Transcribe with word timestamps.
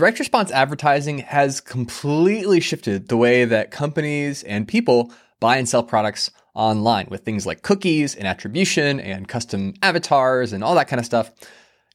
direct 0.00 0.18
response 0.18 0.50
advertising 0.50 1.18
has 1.18 1.60
completely 1.60 2.58
shifted 2.58 3.08
the 3.08 3.18
way 3.18 3.44
that 3.44 3.70
companies 3.70 4.42
and 4.44 4.66
people 4.66 5.12
buy 5.40 5.58
and 5.58 5.68
sell 5.68 5.82
products 5.82 6.30
online 6.54 7.06
with 7.10 7.22
things 7.22 7.44
like 7.44 7.60
cookies 7.60 8.14
and 8.14 8.26
attribution 8.26 8.98
and 8.98 9.28
custom 9.28 9.74
avatars 9.82 10.54
and 10.54 10.64
all 10.64 10.74
that 10.74 10.88
kind 10.88 10.98
of 10.98 11.04
stuff. 11.04 11.30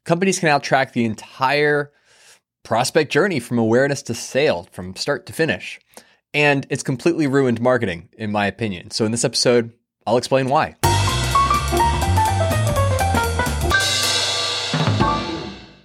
Companies 0.03 0.37
can 0.37 0.49
now 0.49 0.59
track 0.59 0.93
the 0.93 1.03
entire 1.03 1.91
prospect 2.61 3.11
journey 3.11 3.39
from 3.39 3.57
awareness 3.57 4.03
to 4.03 4.13
sale, 4.13 4.67
from 4.71 4.95
start 4.95 5.25
to 5.25 5.33
finish. 5.33 5.79
And 6.31 6.67
it's 6.69 6.83
completely 6.83 7.25
ruined 7.25 7.59
marketing, 7.59 8.09
in 8.19 8.31
my 8.31 8.45
opinion. 8.45 8.91
So, 8.91 9.05
in 9.05 9.11
this 9.11 9.25
episode, 9.25 9.73
I'll 10.05 10.17
explain 10.17 10.47
why. 10.47 10.75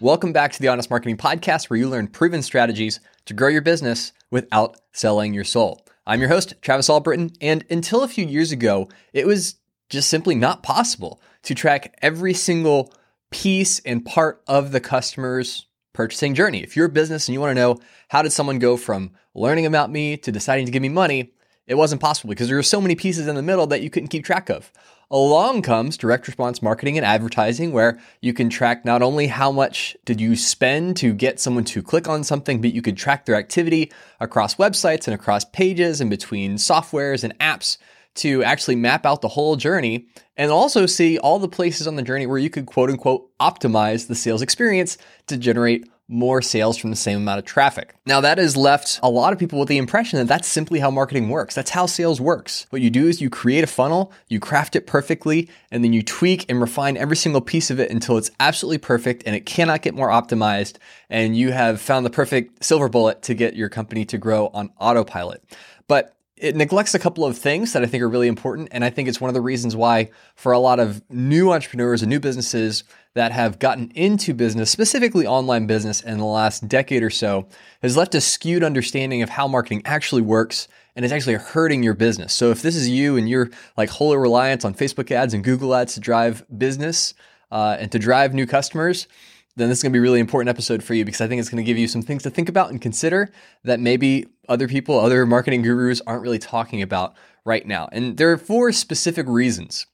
Welcome 0.02 0.32
back 0.32 0.52
to 0.52 0.62
the 0.62 0.68
Honest 0.68 0.88
Marketing 0.88 1.18
Podcast, 1.18 1.68
where 1.68 1.78
you 1.78 1.86
learn 1.86 2.08
proven 2.08 2.40
strategies 2.40 3.00
to 3.26 3.34
grow 3.34 3.48
your 3.48 3.60
business 3.60 4.12
without 4.30 4.78
selling 4.94 5.34
your 5.34 5.44
soul. 5.44 5.84
I'm 6.06 6.20
your 6.20 6.30
host, 6.30 6.54
Travis 6.62 6.88
Albritton, 6.88 7.32
and 7.42 7.66
until 7.68 8.02
a 8.02 8.08
few 8.08 8.24
years 8.24 8.50
ago, 8.50 8.88
it 9.12 9.26
was 9.26 9.56
just 9.90 10.08
simply 10.08 10.34
not 10.34 10.62
possible 10.62 11.20
to 11.42 11.54
track 11.54 11.98
every 12.00 12.32
single 12.32 12.94
piece 13.30 13.78
and 13.80 14.02
part 14.02 14.42
of 14.46 14.72
the 14.72 14.80
customer's 14.80 15.66
purchasing 15.92 16.34
journey. 16.34 16.62
If 16.62 16.76
you're 16.76 16.86
a 16.86 16.88
business 16.88 17.28
and 17.28 17.34
you 17.34 17.40
want 17.40 17.50
to 17.50 17.60
know 17.60 17.78
how 18.08 18.22
did 18.22 18.32
someone 18.32 18.58
go 18.58 18.78
from 18.78 19.10
learning 19.34 19.66
about 19.66 19.90
me 19.90 20.16
to 20.16 20.32
deciding 20.32 20.64
to 20.64 20.72
give 20.72 20.80
me 20.80 20.88
money, 20.88 21.34
it 21.66 21.74
wasn't 21.74 22.00
possible 22.00 22.30
because 22.30 22.48
there 22.48 22.56
were 22.56 22.62
so 22.62 22.80
many 22.80 22.94
pieces 22.94 23.28
in 23.28 23.36
the 23.36 23.42
middle 23.42 23.66
that 23.66 23.82
you 23.82 23.90
couldn't 23.90 24.08
keep 24.08 24.24
track 24.24 24.48
of. 24.48 24.72
Along 25.12 25.62
comes 25.62 25.96
direct 25.96 26.28
response 26.28 26.62
marketing 26.62 26.96
and 26.96 27.04
advertising, 27.04 27.72
where 27.72 27.98
you 28.20 28.32
can 28.32 28.48
track 28.48 28.84
not 28.84 29.02
only 29.02 29.26
how 29.26 29.50
much 29.50 29.96
did 30.04 30.20
you 30.20 30.36
spend 30.36 30.96
to 30.98 31.12
get 31.12 31.40
someone 31.40 31.64
to 31.64 31.82
click 31.82 32.08
on 32.08 32.22
something, 32.22 32.60
but 32.60 32.72
you 32.72 32.80
could 32.80 32.96
track 32.96 33.26
their 33.26 33.34
activity 33.34 33.90
across 34.20 34.54
websites 34.54 35.08
and 35.08 35.14
across 35.14 35.44
pages 35.44 36.00
and 36.00 36.10
between 36.10 36.54
softwares 36.54 37.24
and 37.24 37.36
apps 37.40 37.76
to 38.14 38.44
actually 38.44 38.76
map 38.76 39.04
out 39.04 39.20
the 39.20 39.28
whole 39.28 39.56
journey 39.56 40.06
and 40.36 40.52
also 40.52 40.86
see 40.86 41.18
all 41.18 41.40
the 41.40 41.48
places 41.48 41.88
on 41.88 41.96
the 41.96 42.02
journey 42.02 42.26
where 42.26 42.38
you 42.38 42.50
could 42.50 42.66
quote 42.66 42.90
unquote 42.90 43.28
optimize 43.38 44.06
the 44.06 44.14
sales 44.14 44.42
experience 44.42 44.96
to 45.26 45.36
generate 45.36 45.88
more 46.10 46.42
sales 46.42 46.76
from 46.76 46.90
the 46.90 46.96
same 46.96 47.18
amount 47.18 47.38
of 47.38 47.44
traffic. 47.44 47.94
Now, 48.04 48.20
that 48.20 48.38
has 48.38 48.56
left 48.56 48.98
a 49.02 49.08
lot 49.08 49.32
of 49.32 49.38
people 49.38 49.58
with 49.58 49.68
the 49.68 49.78
impression 49.78 50.18
that 50.18 50.26
that's 50.26 50.48
simply 50.48 50.80
how 50.80 50.90
marketing 50.90 51.28
works. 51.28 51.54
That's 51.54 51.70
how 51.70 51.86
sales 51.86 52.20
works. 52.20 52.66
What 52.70 52.82
you 52.82 52.90
do 52.90 53.06
is 53.06 53.20
you 53.20 53.30
create 53.30 53.64
a 53.64 53.68
funnel, 53.68 54.12
you 54.28 54.40
craft 54.40 54.76
it 54.76 54.86
perfectly, 54.86 55.48
and 55.70 55.84
then 55.84 55.92
you 55.92 56.02
tweak 56.02 56.44
and 56.48 56.60
refine 56.60 56.96
every 56.96 57.16
single 57.16 57.40
piece 57.40 57.70
of 57.70 57.78
it 57.78 57.90
until 57.90 58.18
it's 58.18 58.30
absolutely 58.40 58.78
perfect 58.78 59.22
and 59.24 59.36
it 59.36 59.46
cannot 59.46 59.82
get 59.82 59.94
more 59.94 60.08
optimized. 60.08 60.76
And 61.08 61.36
you 61.36 61.52
have 61.52 61.80
found 61.80 62.04
the 62.04 62.10
perfect 62.10 62.64
silver 62.64 62.88
bullet 62.88 63.22
to 63.22 63.34
get 63.34 63.54
your 63.54 63.68
company 63.68 64.04
to 64.06 64.18
grow 64.18 64.48
on 64.48 64.70
autopilot. 64.78 65.42
But 65.86 66.14
it 66.40 66.56
neglects 66.56 66.94
a 66.94 66.98
couple 66.98 67.24
of 67.24 67.36
things 67.36 67.74
that 67.74 67.82
I 67.82 67.86
think 67.86 68.02
are 68.02 68.08
really 68.08 68.26
important. 68.26 68.70
And 68.72 68.82
I 68.82 68.88
think 68.88 69.08
it's 69.08 69.20
one 69.20 69.28
of 69.28 69.34
the 69.34 69.42
reasons 69.42 69.76
why, 69.76 70.10
for 70.34 70.52
a 70.52 70.58
lot 70.58 70.80
of 70.80 71.02
new 71.10 71.52
entrepreneurs 71.52 72.00
and 72.00 72.08
new 72.08 72.18
businesses 72.18 72.82
that 73.14 73.30
have 73.32 73.58
gotten 73.58 73.90
into 73.94 74.32
business, 74.32 74.70
specifically 74.70 75.26
online 75.26 75.66
business, 75.66 76.00
in 76.00 76.16
the 76.16 76.24
last 76.24 76.66
decade 76.66 77.02
or 77.02 77.10
so, 77.10 77.46
has 77.82 77.94
left 77.94 78.14
a 78.14 78.22
skewed 78.22 78.64
understanding 78.64 79.20
of 79.20 79.28
how 79.28 79.46
marketing 79.46 79.82
actually 79.84 80.22
works 80.22 80.66
and 80.96 81.04
is 81.04 81.12
actually 81.12 81.34
hurting 81.34 81.82
your 81.82 81.94
business. 81.94 82.32
So 82.32 82.50
if 82.50 82.62
this 82.62 82.74
is 82.74 82.88
you 82.88 83.18
and 83.18 83.28
you're 83.28 83.50
like 83.76 83.90
wholly 83.90 84.16
reliant 84.16 84.64
on 84.64 84.74
Facebook 84.74 85.10
ads 85.10 85.34
and 85.34 85.44
Google 85.44 85.74
ads 85.74 85.94
to 85.94 86.00
drive 86.00 86.44
business 86.56 87.12
uh, 87.52 87.76
and 87.78 87.92
to 87.92 87.98
drive 87.98 88.32
new 88.32 88.46
customers, 88.46 89.08
then 89.56 89.68
this 89.68 89.78
is 89.78 89.82
going 89.82 89.92
to 89.92 89.96
be 89.96 89.98
a 89.98 90.02
really 90.02 90.20
important 90.20 90.48
episode 90.48 90.82
for 90.82 90.94
you 90.94 91.04
because 91.04 91.20
I 91.20 91.28
think 91.28 91.40
it's 91.40 91.48
going 91.48 91.62
to 91.62 91.66
give 91.66 91.78
you 91.78 91.88
some 91.88 92.02
things 92.02 92.22
to 92.22 92.30
think 92.30 92.48
about 92.48 92.70
and 92.70 92.80
consider 92.80 93.30
that 93.64 93.80
maybe 93.80 94.26
other 94.48 94.68
people, 94.68 94.98
other 94.98 95.26
marketing 95.26 95.62
gurus 95.62 96.00
aren't 96.06 96.22
really 96.22 96.38
talking 96.38 96.82
about 96.82 97.14
right 97.44 97.66
now. 97.66 97.88
And 97.92 98.16
there 98.16 98.30
are 98.32 98.38
four 98.38 98.72
specific 98.72 99.26
reasons 99.26 99.86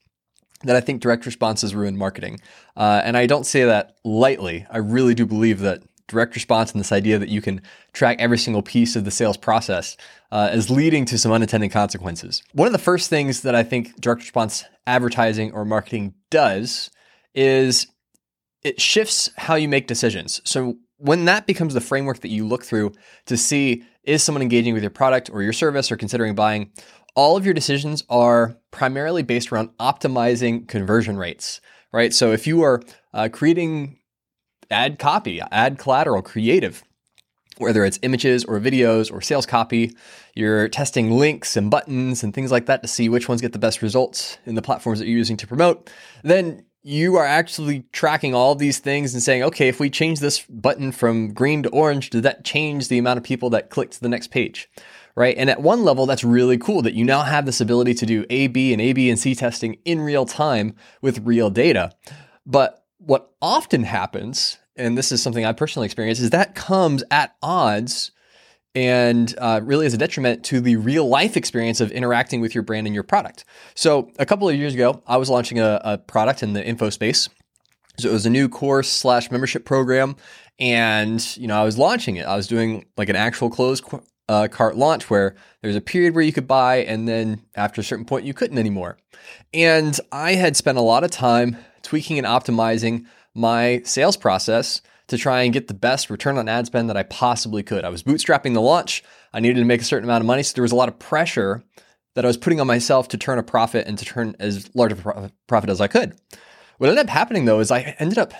that 0.63 0.75
I 0.75 0.81
think 0.81 1.01
direct 1.01 1.25
responses 1.25 1.75
ruin 1.75 1.97
marketing. 1.97 2.39
Uh, 2.75 3.01
and 3.03 3.17
I 3.17 3.25
don't 3.25 3.45
say 3.45 3.63
that 3.65 3.97
lightly. 4.03 4.65
I 4.71 4.77
really 4.79 5.13
do 5.13 5.25
believe 5.25 5.59
that 5.59 5.83
direct 6.07 6.35
response 6.35 6.71
and 6.71 6.79
this 6.79 6.91
idea 6.91 7.19
that 7.19 7.29
you 7.29 7.41
can 7.41 7.61
track 7.93 8.17
every 8.19 8.37
single 8.37 8.61
piece 8.61 8.95
of 8.95 9.03
the 9.05 9.11
sales 9.11 9.37
process 9.37 9.97
uh, 10.31 10.49
is 10.53 10.69
leading 10.69 11.05
to 11.05 11.17
some 11.17 11.31
unintended 11.31 11.71
consequences. 11.71 12.43
One 12.53 12.65
of 12.65 12.71
the 12.71 12.79
first 12.79 13.09
things 13.09 13.41
that 13.41 13.55
I 13.55 13.63
think 13.63 13.99
direct 13.99 14.21
response 14.21 14.63
advertising 14.85 15.51
or 15.51 15.65
marketing 15.65 16.13
does 16.29 16.89
is 17.35 17.87
it 18.67 18.81
shifts 18.81 19.29
how 19.37 19.55
you 19.55 19.69
make 19.69 19.87
decisions. 19.87 20.41
So 20.43 20.75
when 20.97 21.23
that 21.23 21.47
becomes 21.47 21.73
the 21.73 21.79
framework 21.79 22.19
that 22.19 22.27
you 22.27 22.45
look 22.45 22.65
through 22.65 22.91
to 23.27 23.37
see 23.37 23.85
is 24.03 24.21
someone 24.21 24.41
engaging 24.41 24.73
with 24.73 24.83
your 24.83 24.89
product 24.89 25.29
or 25.31 25.41
your 25.41 25.53
service 25.53 25.89
or 25.89 25.95
considering 25.95 26.35
buying, 26.35 26.71
all 27.15 27.37
of 27.37 27.45
your 27.45 27.53
decisions 27.53 28.03
are 28.09 28.57
primarily 28.71 29.23
based 29.23 29.53
around 29.53 29.69
optimizing 29.77 30.67
conversion 30.67 31.17
rates, 31.17 31.61
right? 31.93 32.13
So 32.13 32.33
if 32.33 32.45
you 32.45 32.61
are 32.61 32.83
uh, 33.13 33.29
creating 33.31 33.99
ad 34.69 34.99
copy, 34.99 35.39
ad 35.49 35.79
collateral, 35.79 36.21
creative, 36.21 36.83
whether 37.59 37.85
it's 37.85 37.99
images 38.01 38.43
or 38.43 38.59
videos 38.59 39.09
or 39.09 39.21
sales 39.21 39.45
copy, 39.45 39.95
you're 40.35 40.67
testing 40.67 41.11
links 41.11 41.55
and 41.55 41.71
buttons 41.71 42.21
and 42.21 42.33
things 42.33 42.51
like 42.51 42.65
that 42.65 42.81
to 42.81 42.87
see 42.89 43.07
which 43.07 43.29
ones 43.29 43.39
get 43.39 43.53
the 43.53 43.59
best 43.59 43.81
results 43.81 44.37
in 44.45 44.55
the 44.55 44.61
platforms 44.61 44.99
that 44.99 45.07
you're 45.07 45.17
using 45.17 45.37
to 45.37 45.47
promote, 45.47 45.89
then 46.23 46.65
you 46.83 47.17
are 47.17 47.25
actually 47.25 47.83
tracking 47.91 48.33
all 48.33 48.55
these 48.55 48.79
things 48.79 49.13
and 49.13 49.21
saying, 49.21 49.43
okay, 49.43 49.67
if 49.67 49.79
we 49.79 49.89
change 49.89 50.19
this 50.19 50.45
button 50.47 50.91
from 50.91 51.33
green 51.33 51.63
to 51.63 51.69
orange, 51.69 52.09
did 52.09 52.23
that 52.23 52.45
change 52.45 52.87
the 52.87 52.97
amount 52.97 53.17
of 53.17 53.23
people 53.23 53.49
that 53.49 53.69
click 53.69 53.91
to 53.91 53.99
the 53.99 54.09
next 54.09 54.31
page? 54.31 54.69
Right. 55.15 55.35
And 55.37 55.49
at 55.49 55.61
one 55.61 55.83
level, 55.83 56.05
that's 56.05 56.23
really 56.23 56.59
cool 56.59 56.83
that 56.83 56.93
you 56.93 57.03
now 57.03 57.23
have 57.23 57.47
this 57.47 57.59
ability 57.59 57.95
to 57.95 58.05
do 58.05 58.23
A, 58.29 58.47
B, 58.47 58.71
and 58.71 58.81
A, 58.81 58.93
B, 58.93 59.09
and 59.09 59.17
C 59.17 59.33
testing 59.33 59.77
in 59.83 59.99
real 60.01 60.25
time 60.25 60.75
with 61.01 61.25
real 61.25 61.49
data. 61.49 61.91
But 62.45 62.85
what 62.99 63.31
often 63.41 63.83
happens, 63.83 64.59
and 64.75 64.95
this 64.95 65.11
is 65.11 65.21
something 65.21 65.43
I 65.43 65.53
personally 65.53 65.87
experienced, 65.87 66.21
is 66.21 66.29
that 66.29 66.53
comes 66.53 67.03
at 67.09 67.35
odds 67.41 68.11
and 68.77 69.33
uh, 69.39 69.59
really 69.63 69.87
is 69.87 69.95
a 69.95 69.97
detriment 69.97 70.45
to 70.45 70.61
the 70.61 70.75
real 70.75 71.09
life 71.09 71.35
experience 71.35 71.81
of 71.81 71.91
interacting 71.91 72.41
with 72.41 72.53
your 72.53 72.61
brand 72.61 72.85
and 72.85 72.93
your 72.93 73.01
product. 73.01 73.43
So, 73.73 74.11
a 74.19 74.25
couple 74.25 74.47
of 74.47 74.55
years 74.55 74.75
ago, 74.75 75.01
I 75.07 75.17
was 75.17 75.31
launching 75.31 75.59
a, 75.59 75.81
a 75.83 75.97
product 75.97 76.43
in 76.43 76.53
the 76.53 76.63
info 76.63 76.91
space. 76.91 77.27
So, 77.97 78.07
it 78.07 78.13
was 78.13 78.27
a 78.27 78.29
new 78.29 78.47
course 78.47 78.87
slash 78.87 79.31
membership 79.31 79.65
program. 79.65 80.15
And, 80.59 81.25
you 81.37 81.47
know, 81.47 81.59
I 81.59 81.63
was 81.63 81.79
launching 81.79 82.17
it. 82.17 82.27
I 82.27 82.35
was 82.35 82.45
doing 82.45 82.85
like 82.97 83.09
an 83.09 83.15
actual 83.15 83.49
closed 83.49 83.83
uh, 84.29 84.47
cart 84.47 84.77
launch 84.77 85.09
where 85.09 85.33
there's 85.63 85.75
a 85.75 85.81
period 85.81 86.13
where 86.13 86.23
you 86.23 86.33
could 86.33 86.47
buy, 86.47 86.77
and 86.83 87.07
then 87.07 87.41
after 87.55 87.81
a 87.81 87.83
certain 87.83 88.05
point, 88.05 88.25
you 88.25 88.35
couldn't 88.35 88.59
anymore. 88.59 88.99
And 89.55 89.99
I 90.11 90.35
had 90.35 90.55
spent 90.55 90.77
a 90.77 90.81
lot 90.81 91.03
of 91.03 91.09
time 91.09 91.57
tweaking 91.81 92.19
and 92.19 92.27
optimizing 92.27 93.07
my 93.33 93.81
sales 93.85 94.17
process 94.17 94.83
to 95.07 95.17
try 95.17 95.43
and 95.43 95.53
get 95.53 95.67
the 95.67 95.73
best 95.73 96.09
return 96.09 96.37
on 96.37 96.49
ad 96.49 96.65
spend 96.65 96.89
that 96.89 96.97
I 96.97 97.03
possibly 97.03 97.63
could. 97.63 97.85
I 97.85 97.89
was 97.89 98.03
bootstrapping 98.03 98.53
the 98.53 98.61
launch. 98.61 99.03
I 99.33 99.39
needed 99.39 99.59
to 99.59 99.65
make 99.65 99.81
a 99.81 99.85
certain 99.85 100.09
amount 100.09 100.21
of 100.21 100.27
money. 100.27 100.43
So 100.43 100.53
there 100.53 100.63
was 100.63 100.71
a 100.71 100.75
lot 100.75 100.89
of 100.89 100.99
pressure 100.99 101.63
that 102.15 102.25
I 102.25 102.27
was 102.27 102.37
putting 102.37 102.59
on 102.59 102.67
myself 102.67 103.07
to 103.09 103.17
turn 103.17 103.39
a 103.39 103.43
profit 103.43 103.87
and 103.87 103.97
to 103.97 104.05
turn 104.05 104.35
as 104.39 104.73
large 104.75 104.91
a 104.91 105.31
profit 105.47 105.69
as 105.69 105.79
I 105.79 105.87
could. 105.87 106.19
What 106.77 106.89
ended 106.89 107.05
up 107.05 107.09
happening 107.09 107.45
though 107.45 107.59
is 107.59 107.71
I 107.71 107.95
ended 107.99 108.17
up 108.17 108.33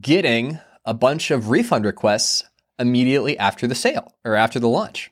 getting 0.00 0.58
a 0.84 0.94
bunch 0.94 1.30
of 1.30 1.50
refund 1.50 1.84
requests 1.84 2.44
immediately 2.78 3.38
after 3.38 3.66
the 3.66 3.74
sale 3.74 4.14
or 4.24 4.34
after 4.34 4.58
the 4.58 4.68
launch. 4.68 5.10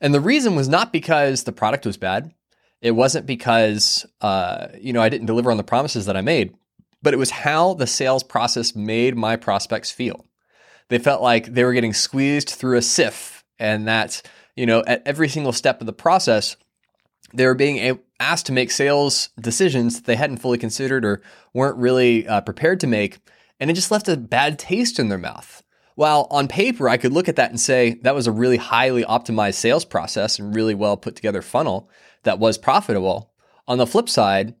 And 0.00 0.12
the 0.12 0.20
reason 0.20 0.56
was 0.56 0.68
not 0.68 0.92
because 0.92 1.44
the 1.44 1.52
product 1.52 1.86
was 1.86 1.96
bad. 1.96 2.32
It 2.82 2.90
wasn't 2.92 3.26
because 3.26 4.04
uh, 4.20 4.68
you 4.78 4.92
know 4.92 5.00
I 5.00 5.08
didn't 5.08 5.26
deliver 5.26 5.50
on 5.50 5.56
the 5.56 5.64
promises 5.64 6.06
that 6.06 6.16
I 6.16 6.20
made 6.20 6.54
but 7.06 7.14
it 7.14 7.18
was 7.18 7.30
how 7.30 7.72
the 7.74 7.86
sales 7.86 8.24
process 8.24 8.74
made 8.74 9.16
my 9.16 9.36
prospects 9.36 9.92
feel. 9.92 10.26
They 10.88 10.98
felt 10.98 11.22
like 11.22 11.46
they 11.46 11.62
were 11.62 11.72
getting 11.72 11.92
squeezed 11.92 12.50
through 12.50 12.78
a 12.78 12.82
sieve, 12.82 13.44
and 13.60 13.86
that, 13.86 14.22
you 14.56 14.66
know, 14.66 14.82
at 14.88 15.06
every 15.06 15.28
single 15.28 15.52
step 15.52 15.80
of 15.80 15.86
the 15.86 15.92
process, 15.92 16.56
they 17.32 17.46
were 17.46 17.54
being 17.54 18.00
asked 18.18 18.46
to 18.46 18.52
make 18.52 18.72
sales 18.72 19.28
decisions 19.40 19.94
that 19.94 20.06
they 20.06 20.16
hadn't 20.16 20.38
fully 20.38 20.58
considered 20.58 21.04
or 21.04 21.22
weren't 21.54 21.76
really 21.76 22.26
uh, 22.26 22.40
prepared 22.40 22.80
to 22.80 22.88
make. 22.88 23.20
And 23.60 23.70
it 23.70 23.74
just 23.74 23.92
left 23.92 24.08
a 24.08 24.16
bad 24.16 24.58
taste 24.58 24.98
in 24.98 25.08
their 25.08 25.16
mouth. 25.16 25.62
While 25.94 26.26
on 26.32 26.48
paper, 26.48 26.88
I 26.88 26.96
could 26.96 27.12
look 27.12 27.28
at 27.28 27.36
that 27.36 27.50
and 27.50 27.60
say 27.60 28.00
that 28.02 28.16
was 28.16 28.26
a 28.26 28.32
really 28.32 28.56
highly 28.56 29.04
optimized 29.04 29.54
sales 29.54 29.84
process 29.84 30.40
and 30.40 30.56
really 30.56 30.74
well 30.74 30.96
put 30.96 31.14
together 31.14 31.40
funnel 31.40 31.88
that 32.24 32.40
was 32.40 32.58
profitable. 32.58 33.32
On 33.68 33.78
the 33.78 33.86
flip 33.86 34.08
side, 34.08 34.56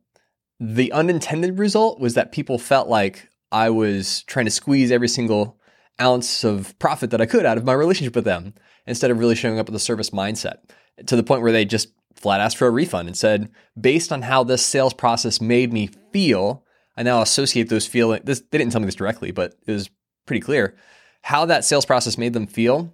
the 0.58 0.92
unintended 0.92 1.58
result 1.58 2.00
was 2.00 2.14
that 2.14 2.32
people 2.32 2.58
felt 2.58 2.88
like 2.88 3.28
I 3.52 3.70
was 3.70 4.22
trying 4.22 4.46
to 4.46 4.50
squeeze 4.50 4.90
every 4.90 5.08
single 5.08 5.58
ounce 6.00 6.44
of 6.44 6.78
profit 6.78 7.10
that 7.10 7.20
I 7.20 7.26
could 7.26 7.46
out 7.46 7.58
of 7.58 7.64
my 7.64 7.72
relationship 7.72 8.14
with 8.14 8.24
them 8.24 8.54
instead 8.86 9.10
of 9.10 9.18
really 9.18 9.34
showing 9.34 9.58
up 9.58 9.66
with 9.66 9.74
a 9.74 9.80
service 9.80 10.10
mindset 10.10 10.58
to 11.06 11.16
the 11.16 11.22
point 11.22 11.42
where 11.42 11.52
they 11.52 11.64
just 11.64 11.88
flat 12.14 12.40
asked 12.40 12.56
for 12.56 12.66
a 12.66 12.70
refund 12.70 13.08
and 13.08 13.16
said, 13.16 13.50
based 13.78 14.12
on 14.12 14.22
how 14.22 14.44
this 14.44 14.64
sales 14.64 14.94
process 14.94 15.40
made 15.40 15.72
me 15.72 15.90
feel, 16.12 16.64
I 16.96 17.02
now 17.02 17.20
associate 17.20 17.68
those 17.68 17.86
feelings. 17.86 18.24
This, 18.24 18.42
they 18.50 18.58
didn't 18.58 18.72
tell 18.72 18.80
me 18.80 18.86
this 18.86 18.94
directly, 18.94 19.30
but 19.30 19.54
it 19.66 19.72
was 19.72 19.90
pretty 20.26 20.40
clear 20.40 20.74
how 21.22 21.44
that 21.46 21.64
sales 21.64 21.84
process 21.84 22.16
made 22.16 22.32
them 22.32 22.46
feel 22.46 22.92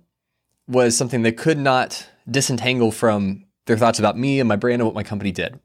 was 0.67 0.97
something 0.97 1.23
they 1.23 1.33
could 1.33 1.59
not 1.59 2.09
disentangle 2.31 2.91
from 2.91 3.45
their 3.67 3.77
thoughts 3.77 3.99
about 3.99 4.19
me 4.19 4.41
and 4.41 4.49
my 4.49 4.57
brand 4.57 4.81
and 4.81 4.87
what 4.87 4.95
my 4.95 5.03
company 5.03 5.31
did. 5.31 5.59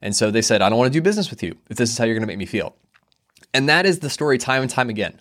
And 0.00 0.14
so 0.14 0.30
they 0.30 0.42
said, 0.42 0.62
I 0.62 0.68
don't 0.68 0.78
want 0.78 0.92
to 0.92 0.96
do 0.96 1.02
business 1.02 1.30
with 1.30 1.42
you 1.42 1.56
if 1.68 1.76
this 1.76 1.90
is 1.90 1.98
how 1.98 2.04
you're 2.04 2.14
going 2.14 2.22
to 2.22 2.26
make 2.26 2.38
me 2.38 2.46
feel. 2.46 2.76
And 3.52 3.68
that 3.68 3.86
is 3.86 4.00
the 4.00 4.10
story 4.10 4.38
time 4.38 4.62
and 4.62 4.70
time 4.70 4.90
again 4.90 5.20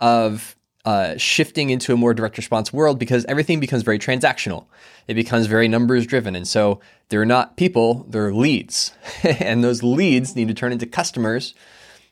of 0.00 0.56
uh, 0.84 1.16
shifting 1.16 1.70
into 1.70 1.94
a 1.94 1.96
more 1.96 2.12
direct 2.12 2.36
response 2.36 2.72
world 2.72 2.98
because 2.98 3.24
everything 3.24 3.58
becomes 3.58 3.82
very 3.82 3.98
transactional. 3.98 4.66
It 5.08 5.14
becomes 5.14 5.46
very 5.46 5.66
numbers 5.66 6.06
driven. 6.06 6.36
And 6.36 6.46
so 6.46 6.80
they're 7.08 7.24
not 7.24 7.56
people, 7.56 8.04
they're 8.08 8.34
leads. 8.34 8.92
and 9.22 9.64
those 9.64 9.82
leads 9.82 10.36
need 10.36 10.48
to 10.48 10.54
turn 10.54 10.72
into 10.72 10.86
customers. 10.86 11.54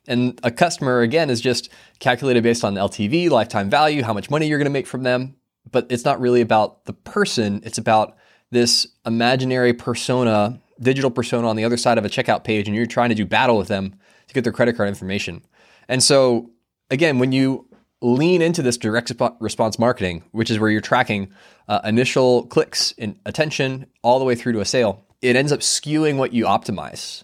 And 0.08 0.40
a 0.42 0.50
customer, 0.50 1.00
again, 1.00 1.28
is 1.28 1.40
just 1.40 1.68
calculated 1.98 2.42
based 2.42 2.64
on 2.64 2.74
LTV, 2.74 3.30
lifetime 3.30 3.68
value, 3.68 4.02
how 4.02 4.14
much 4.14 4.30
money 4.30 4.46
you're 4.46 4.58
going 4.58 4.64
to 4.64 4.70
make 4.70 4.86
from 4.86 5.02
them. 5.02 5.36
But 5.70 5.86
it's 5.90 6.04
not 6.04 6.20
really 6.20 6.40
about 6.40 6.86
the 6.86 6.92
person, 6.92 7.60
it's 7.64 7.78
about 7.78 8.16
this 8.50 8.86
imaginary 9.06 9.72
persona, 9.74 10.61
digital 10.80 11.10
persona 11.10 11.48
on 11.48 11.56
the 11.56 11.64
other 11.64 11.76
side 11.76 11.98
of 11.98 12.04
a 12.04 12.08
checkout 12.08 12.44
page, 12.44 12.66
and 12.66 12.76
you're 12.76 12.86
trying 12.86 13.08
to 13.08 13.14
do 13.14 13.26
battle 13.26 13.56
with 13.56 13.68
them 13.68 13.94
to 14.28 14.34
get 14.34 14.44
their 14.44 14.52
credit 14.52 14.76
card 14.76 14.88
information. 14.88 15.42
And 15.88 16.02
so, 16.02 16.50
again, 16.90 17.18
when 17.18 17.32
you 17.32 17.68
lean 18.00 18.42
into 18.42 18.62
this 18.62 18.76
direct 18.76 19.12
response 19.40 19.78
marketing, 19.78 20.24
which 20.32 20.50
is 20.50 20.58
where 20.58 20.70
you're 20.70 20.80
tracking 20.80 21.30
uh, 21.68 21.80
initial 21.84 22.46
clicks 22.46 22.92
and 22.98 23.18
attention 23.26 23.86
all 24.02 24.18
the 24.18 24.24
way 24.24 24.34
through 24.34 24.52
to 24.52 24.60
a 24.60 24.64
sale, 24.64 25.04
it 25.20 25.36
ends 25.36 25.52
up 25.52 25.60
skewing 25.60 26.16
what 26.16 26.32
you 26.32 26.44
optimize. 26.44 27.22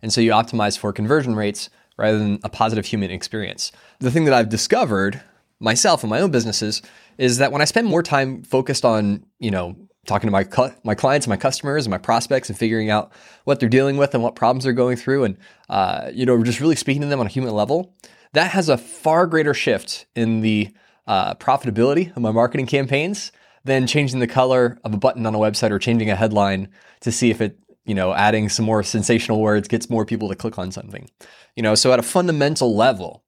And 0.00 0.12
so 0.12 0.20
you 0.20 0.30
optimize 0.30 0.78
for 0.78 0.92
conversion 0.92 1.34
rates 1.34 1.70
rather 1.96 2.18
than 2.18 2.38
a 2.44 2.48
positive 2.48 2.86
human 2.86 3.10
experience. 3.10 3.72
The 3.98 4.10
thing 4.10 4.24
that 4.24 4.34
I've 4.34 4.48
discovered 4.48 5.20
myself 5.60 6.02
in 6.02 6.10
my 6.10 6.20
own 6.20 6.30
businesses 6.30 6.82
is 7.18 7.38
that 7.38 7.52
when 7.52 7.62
I 7.62 7.66
spend 7.66 7.86
more 7.86 8.02
time 8.02 8.42
focused 8.42 8.84
on, 8.84 9.24
you 9.38 9.50
know, 9.50 9.76
talking 10.06 10.26
to 10.26 10.32
my 10.32 10.46
my 10.84 10.94
clients, 10.94 11.26
my 11.26 11.36
customers, 11.36 11.86
and 11.86 11.90
my 11.90 11.98
prospects, 11.98 12.48
and 12.48 12.58
figuring 12.58 12.90
out 12.90 13.12
what 13.44 13.60
they're 13.60 13.68
dealing 13.68 13.96
with 13.96 14.14
and 14.14 14.22
what 14.22 14.34
problems 14.34 14.64
they're 14.64 14.72
going 14.72 14.96
through, 14.96 15.24
and 15.24 15.36
uh, 15.68 16.10
you 16.12 16.26
know, 16.26 16.42
just 16.42 16.60
really 16.60 16.76
speaking 16.76 17.02
to 17.02 17.08
them 17.08 17.20
on 17.20 17.26
a 17.26 17.30
human 17.30 17.52
level, 17.52 17.94
that 18.32 18.50
has 18.50 18.68
a 18.68 18.78
far 18.78 19.26
greater 19.26 19.54
shift 19.54 20.06
in 20.14 20.40
the 20.40 20.70
uh, 21.06 21.34
profitability 21.34 22.14
of 22.16 22.22
my 22.22 22.30
marketing 22.30 22.66
campaigns 22.66 23.32
than 23.64 23.86
changing 23.86 24.20
the 24.20 24.26
color 24.26 24.78
of 24.84 24.92
a 24.92 24.96
button 24.96 25.24
on 25.26 25.34
a 25.34 25.38
website 25.38 25.70
or 25.70 25.78
changing 25.78 26.10
a 26.10 26.16
headline 26.16 26.68
to 27.00 27.12
see 27.12 27.30
if 27.30 27.40
it, 27.40 27.58
you 27.84 27.94
know, 27.94 28.12
adding 28.12 28.48
some 28.48 28.64
more 28.64 28.82
sensational 28.82 29.40
words 29.40 29.68
gets 29.68 29.88
more 29.88 30.04
people 30.04 30.28
to 30.28 30.34
click 30.34 30.58
on 30.58 30.72
something. 30.72 31.08
You 31.54 31.62
know, 31.62 31.74
so 31.74 31.92
at 31.92 31.98
a 31.98 32.02
fundamental 32.02 32.74
level, 32.74 33.24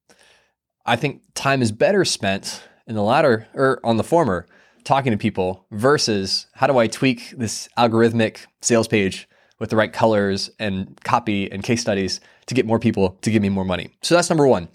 I 0.87 0.97
think 0.97 1.23
time 1.35 1.63
is 1.63 1.71
better 1.73 2.05
spent 2.05 2.63
in 2.87 2.95
the 2.95 3.03
latter 3.03 3.47
or 3.55 3.81
on 3.85 3.97
the 3.97 4.05
former 4.05 4.47
talking 4.85 5.13
to 5.13 5.19
people 5.19 5.67
versus 5.71 6.47
how 6.53 6.67
do 6.67 6.79
I 6.79 6.87
tweak 6.87 7.35
this 7.37 7.69
algorithmic 7.79 8.47
sales 8.61 8.89
page 8.89 9.29
with 9.59 9.71
the 9.71 9.77
right 9.77 9.93
colors 9.93 10.51
and 10.59 10.99
copy 11.05 11.51
and 11.51 11.63
case 11.63 11.81
studies 11.81 12.21
to 12.47 12.55
get 12.55 12.67
more 12.67 12.79
people 12.79 13.19
to 13.23 13.31
give 13.31 13.43
me 13.43 13.49
more 13.49 13.65
money. 13.65 13.91
So 14.03 14.15
that's 14.15 14.31
number 14.31 14.47
one 14.47 14.69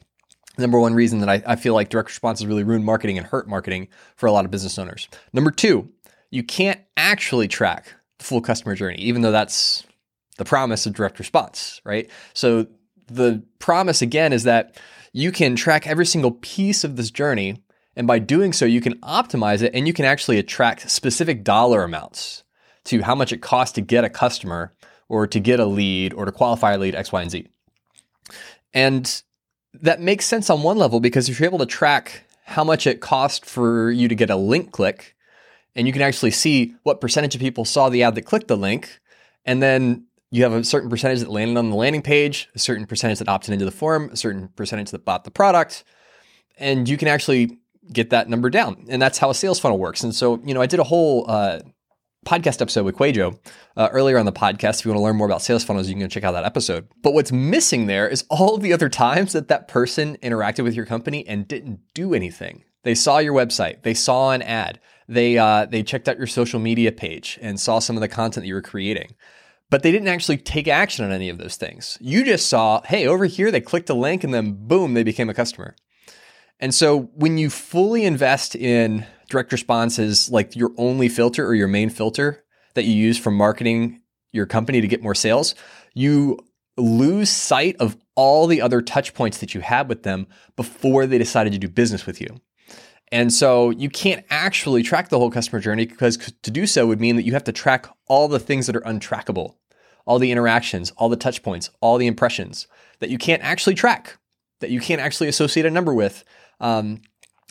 number 0.60 0.80
one 0.80 0.94
reason 0.94 1.20
that 1.20 1.30
I, 1.30 1.42
I 1.46 1.56
feel 1.56 1.74
like 1.74 1.90
direct 1.90 2.10
response 2.10 2.40
has 2.40 2.48
really 2.48 2.64
ruined 2.64 2.86
marketing 2.86 3.18
and 3.18 3.26
hurt 3.26 3.48
marketing 3.48 3.88
for 4.16 4.28
a 4.28 4.32
lot 4.32 4.46
of 4.46 4.52
business 4.52 4.78
owners. 4.78 5.08
Number 5.34 5.52
two, 5.52 5.90
you 6.30 6.44
can't 6.44 6.82
actually 6.98 7.48
track 7.48 7.94
the 8.20 8.26
full 8.26 8.42
customer 8.42 8.76
journey, 8.76 8.98
even 8.98 9.22
though 9.22 9.32
that's 9.32 9.86
the 10.38 10.46
promise 10.46 10.86
of 10.86 10.94
direct 10.94 11.18
response, 11.18 11.82
right? 11.84 12.10
So 12.34 12.68
the 13.08 13.44
promise 13.60 14.02
again 14.02 14.34
is 14.34 14.44
that 14.44 14.80
you 15.14 15.32
can 15.32 15.56
track 15.56 15.88
every 15.88 16.06
single 16.06 16.32
piece 16.32 16.84
of 16.84 16.96
this 16.96 17.10
journey. 17.10 17.64
And 18.00 18.08
by 18.08 18.18
doing 18.18 18.54
so, 18.54 18.64
you 18.64 18.80
can 18.80 18.96
optimize 19.02 19.62
it 19.62 19.76
and 19.76 19.86
you 19.86 19.92
can 19.92 20.06
actually 20.06 20.40
attract 20.40 20.90
specific 20.90 21.44
dollar 21.44 21.84
amounts 21.84 22.46
to 22.86 23.02
how 23.02 23.14
much 23.14 23.34
it 23.34 23.42
costs 23.42 23.74
to 23.74 23.82
get 23.82 24.06
a 24.06 24.10
customer 24.10 24.74
or 25.10 25.28
to 25.28 25.38
get 25.38 25.60
a 25.60 25.66
lead 25.66 26.14
or 26.14 26.24
to 26.24 26.32
qualify 26.32 26.72
a 26.72 26.78
lead 26.78 26.96
X, 26.96 27.12
Y, 27.12 27.22
and 27.22 27.30
Z. 27.30 27.50
And 28.74 29.22
that 29.74 30.00
makes 30.00 30.24
sense 30.24 30.50
on 30.50 30.64
one 30.64 30.78
level 30.78 31.02
because 31.02 31.28
if 31.28 31.42
you're 31.42 31.50
able 31.50 31.60
to 31.60 31.66
track 31.66 32.24
how 32.46 32.64
much 32.64 32.88
it 32.88 33.02
cost 33.02 33.46
for 33.46 33.92
you 33.92 34.08
to 34.08 34.16
get 34.16 34.30
a 34.30 34.38
link 34.38 34.72
click, 34.72 35.14
and 35.76 35.86
you 35.86 35.92
can 35.92 36.02
actually 36.02 36.32
see 36.32 36.76
what 36.84 37.02
percentage 37.02 37.36
of 37.36 37.42
people 37.42 37.66
saw 37.66 37.90
the 37.90 38.04
ad 38.04 38.16
that 38.16 38.22
clicked 38.22 38.48
the 38.48 38.56
link, 38.56 39.02
and 39.44 39.62
then 39.62 40.06
you 40.32 40.44
have 40.44 40.54
a 40.54 40.64
certain 40.64 40.90
percentage 40.90 41.20
that 41.20 41.30
landed 41.30 41.58
on 41.58 41.70
the 41.70 41.76
landing 41.76 42.02
page, 42.02 42.48
a 42.56 42.60
certain 42.60 42.86
percentage 42.86 43.20
that 43.20 43.28
opted 43.28 43.52
into 43.52 43.66
the 43.66 43.72
form, 43.72 44.10
a 44.10 44.16
certain 44.16 44.48
percentage 44.56 44.92
that 44.92 45.04
bought 45.04 45.26
the 45.26 45.32
product, 45.32 45.84
and 46.58 46.88
you 46.88 46.96
can 46.96 47.10
actually 47.10 47.59
get 47.92 48.10
that 48.12 48.30
number 48.30 48.50
down. 48.50 48.86
And 48.90 49.02
that's 49.02 49.18
how 49.18 49.30
a 49.30 49.36
sales 49.36 49.60
funnel 49.60 49.78
works. 49.78 50.04
And 50.04 50.14
so, 50.14 50.40
you 50.44 50.54
know, 50.54 50.62
I 50.62 50.66
did 50.66 50.80
a 50.80 50.84
whole 50.84 51.26
uh, 51.30 51.60
podcast 52.26 52.62
episode 52.62 52.86
with 52.86 52.96
Kwadwo 52.96 53.40
uh, 53.78 53.90
earlier 53.92 54.18
on 54.18 54.26
the 54.26 54.32
podcast. 54.32 54.80
If 54.80 54.86
you 54.86 54.92
want 54.92 55.00
to 55.00 55.04
learn 55.04 55.16
more 55.16 55.28
about 55.28 55.42
sales 55.42 55.64
funnels, 55.64 55.90
you 55.90 55.96
can 55.96 56.10
check 56.10 56.24
out 56.24 56.34
that 56.34 56.46
episode. 56.46 56.88
But 57.02 57.14
what's 57.14 57.32
missing 57.32 57.88
there 57.88 58.08
is 58.08 58.26
all 58.30 58.58
the 58.58 58.74
other 58.74 58.90
times 58.90 59.34
that 59.34 59.48
that 59.48 59.68
person 59.68 60.18
interacted 60.18 60.64
with 60.64 60.76
your 60.76 60.86
company 60.86 61.28
and 61.28 61.48
didn't 61.48 61.80
do 61.94 62.14
anything. 62.14 62.64
They 62.84 62.96
saw 62.96 63.18
your 63.20 63.34
website, 63.34 63.84
they 63.84 63.94
saw 63.94 64.32
an 64.32 64.42
ad, 64.42 64.80
they 65.08 65.38
uh, 65.38 65.66
they 65.66 65.84
checked 65.84 66.08
out 66.08 66.18
your 66.18 66.28
social 66.28 66.60
media 66.60 66.92
page 66.92 67.38
and 67.42 67.60
saw 67.60 67.80
some 67.80 67.98
of 67.98 68.02
the 68.02 68.08
content 68.08 68.44
that 68.44 68.48
you 68.48 68.54
were 68.54 68.62
creating. 68.62 69.16
But 69.70 69.84
they 69.84 69.92
didn't 69.92 70.08
actually 70.08 70.38
take 70.38 70.68
action 70.68 71.06
on 71.06 71.12
any 71.12 71.30
of 71.30 71.38
those 71.38 71.56
things. 71.56 71.98
You 72.00 72.24
just 72.24 72.48
saw, 72.48 72.82
hey, 72.86 73.06
over 73.06 73.26
here 73.26 73.52
they 73.52 73.62
clicked 73.62 73.90
a 73.90 73.94
link 73.94 74.24
and 74.24 74.34
then 74.34 74.68
boom, 74.68 74.94
they 74.94 75.04
became 75.04 75.30
a 75.30 75.34
customer. 75.34 75.76
And 76.60 76.74
so 76.74 77.04
when 77.14 77.38
you 77.38 77.50
fully 77.50 78.04
invest 78.04 78.56
in 78.56 79.06
direct 79.30 79.52
response 79.52 80.00
as 80.00 80.30
like 80.30 80.56
your 80.56 80.72
only 80.78 81.08
filter 81.10 81.46
or 81.46 81.54
your 81.56 81.68
main 81.68 81.90
filter 81.90 82.44
that 82.74 82.86
you 82.86 82.94
use 82.94 83.18
for 83.18 83.32
marketing 83.32 84.02
your 84.32 84.46
company 84.46 84.82
to 84.82 84.88
get 84.88 85.02
more 85.02 85.16
sales, 85.16 85.56
you 85.94 86.38
lose 86.78 87.30
sight 87.30 87.76
of 87.80 87.98
all 88.16 88.48
the 88.48 88.62
other 88.62 88.82
touch 88.82 89.14
points 89.14 89.38
that 89.40 89.54
you 89.54 89.62
had 89.62 89.88
with 89.88 90.04
them 90.04 90.28
before 90.56 91.06
they 91.06 91.18
decided 91.18 91.54
to 91.54 91.60
do 91.60 91.70
business 91.70 92.06
with 92.06 92.20
you. 92.20 92.28
And 93.12 93.34
so 93.34 93.72
you 93.72 93.90
can't 93.90 94.24
actually 94.30 94.84
track 94.84 95.10
the 95.10 95.18
whole 95.18 95.32
customer 95.32 95.60
journey 95.60 95.86
because 95.86 96.18
to 96.18 96.52
do 96.52 96.68
so 96.68 96.86
would 96.88 97.00
mean 97.00 97.16
that 97.16 97.26
you 97.26 97.34
have 97.34 97.44
to 97.46 97.52
track 97.52 97.88
all 98.08 98.28
the 98.28 98.40
things 98.40 98.68
that 98.68 98.76
are 98.76 98.82
untrackable, 98.82 99.56
all 100.06 100.20
the 100.20 100.32
interactions, 100.32 100.92
all 100.98 101.10
the 101.10 101.16
touch 101.16 101.42
points, 101.42 101.72
all 101.82 101.98
the 101.98 102.08
impressions 102.08 102.68
that 103.00 103.10
you 103.10 103.18
can't 103.18 103.42
actually 103.42 103.74
track, 103.74 104.18
that 104.60 104.70
you 104.70 104.80
can't 104.80 105.02
actually 105.02 105.28
associate 105.28 105.66
a 105.66 105.72
number 105.72 105.94
with. 105.94 106.24
Um, 106.60 107.02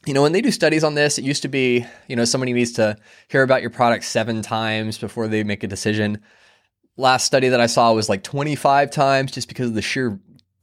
you 0.07 0.15
know, 0.15 0.23
when 0.23 0.33
they 0.33 0.41
do 0.41 0.51
studies 0.51 0.85
on 0.85 0.95
this, 0.95 1.19
it 1.19 1.25
used 1.25 1.43
to 1.43 1.49
be, 1.49 1.85
you 2.07 2.17
know, 2.17 2.25
somebody 2.25 2.53
needs 2.53 2.73
to 2.73 2.97
hear 3.29 3.43
about 3.43 3.61
your 3.61 3.71
product 3.71 4.05
seven 4.05 4.43
times 4.43 4.97
before 4.97 5.29
they 5.29 5.45
make 5.45 5.63
a 5.63 5.67
decision. 5.67 6.21
Last 6.97 7.25
study 7.25 7.49
that 7.49 7.61
I 7.61 7.67
saw 7.67 7.93
was 7.93 8.09
like 8.09 8.23
25 8.23 8.91
times 8.91 9.33
just 9.33 9.49
because 9.49 9.69
of 9.69 9.75
the 9.75 9.83
sheer 9.83 10.19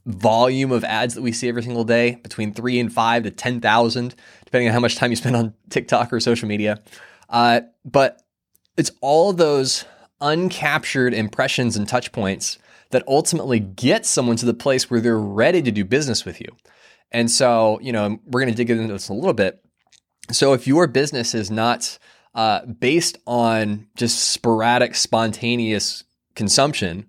volume 0.05 0.71
of 0.71 0.83
ads 0.83 1.15
that 1.15 1.21
we 1.21 1.31
see 1.31 1.49
every 1.49 1.63
single 1.63 1.83
day, 1.83 2.15
between 2.15 2.53
three 2.53 2.79
and 2.79 2.91
five 2.91 3.23
to 3.23 3.31
10,000, 3.31 4.15
depending 4.45 4.67
on 4.67 4.73
how 4.73 4.79
much 4.79 4.95
time 4.95 5.11
you 5.11 5.15
spend 5.15 5.35
on 5.35 5.53
TikTok 5.69 6.13
or 6.13 6.19
social 6.19 6.47
media. 6.47 6.81
Uh, 7.29 7.61
but 7.83 8.21
it's 8.77 8.91
all 9.01 9.33
those 9.33 9.85
uncaptured 10.21 11.13
impressions 11.13 11.75
and 11.75 11.87
touch 11.87 12.11
points 12.11 12.57
that 12.91 13.03
ultimately 13.07 13.59
get 13.59 14.05
someone 14.05 14.37
to 14.37 14.45
the 14.45 14.53
place 14.53 14.89
where 14.89 15.01
they're 15.01 15.19
ready 15.19 15.61
to 15.61 15.71
do 15.71 15.83
business 15.83 16.23
with 16.23 16.39
you. 16.39 16.47
And 17.15 17.31
so, 17.31 17.79
you 17.81 17.93
know, 17.93 18.19
we're 18.25 18.41
going 18.41 18.51
to 18.51 18.57
dig 18.57 18.69
into 18.69 18.91
this 18.91 19.07
a 19.07 19.13
little 19.13 19.33
bit. 19.33 19.63
So, 20.31 20.51
if 20.51 20.67
your 20.67 20.85
business 20.85 21.33
is 21.33 21.49
not 21.49 21.97
uh, 22.33 22.65
based 22.65 23.17
on 23.25 23.87
just 23.95 24.33
sporadic, 24.33 24.95
spontaneous 24.95 26.03
consumption, 26.35 27.07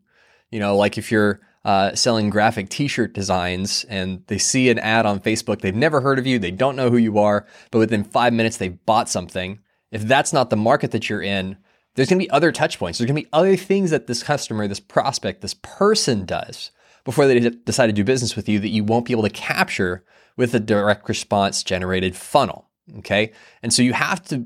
you 0.52 0.60
know, 0.60 0.76
like 0.76 0.96
if 0.96 1.10
you're 1.10 1.40
uh, 1.64 1.92
selling 1.96 2.30
graphic 2.30 2.68
T-shirt 2.68 3.14
designs 3.14 3.82
and 3.88 4.22
they 4.28 4.38
see 4.38 4.70
an 4.70 4.78
ad 4.78 5.06
on 5.06 5.18
Facebook, 5.18 5.60
they've 5.60 5.74
never 5.74 6.00
heard 6.00 6.20
of 6.20 6.26
you, 6.26 6.38
they 6.38 6.52
don't 6.52 6.76
know 6.76 6.88
who 6.88 6.98
you 6.98 7.18
are, 7.18 7.44
but 7.72 7.80
within 7.80 8.04
five 8.04 8.32
minutes 8.32 8.58
they 8.58 8.68
bought 8.68 9.08
something. 9.08 9.58
If 9.90 10.02
that's 10.02 10.32
not 10.32 10.50
the 10.50 10.56
market 10.56 10.92
that 10.92 11.10
you're 11.10 11.20
in, 11.20 11.56
there's 11.96 12.08
going 12.08 12.20
to 12.20 12.24
be 12.24 12.30
other 12.30 12.52
touch 12.52 12.78
points. 12.78 12.98
There's 12.98 13.10
going 13.10 13.20
to 13.20 13.26
be 13.26 13.32
other 13.32 13.56
things 13.56 13.90
that 13.90 14.06
this 14.06 14.22
customer, 14.22 14.68
this 14.68 14.78
prospect, 14.78 15.40
this 15.40 15.54
person 15.54 16.26
does 16.26 16.70
before 17.06 17.28
they 17.28 17.38
decide 17.38 17.86
to 17.86 17.92
do 17.92 18.04
business 18.04 18.34
with 18.34 18.48
you 18.48 18.58
that 18.58 18.68
you 18.68 18.82
won't 18.82 19.06
be 19.06 19.12
able 19.12 19.22
to 19.22 19.30
capture 19.30 20.04
with 20.36 20.52
a 20.54 20.60
direct 20.60 21.08
response 21.08 21.62
generated 21.62 22.16
funnel. 22.16 22.68
Okay. 22.98 23.32
And 23.62 23.72
so 23.72 23.80
you 23.80 23.92
have 23.92 24.22
to 24.24 24.44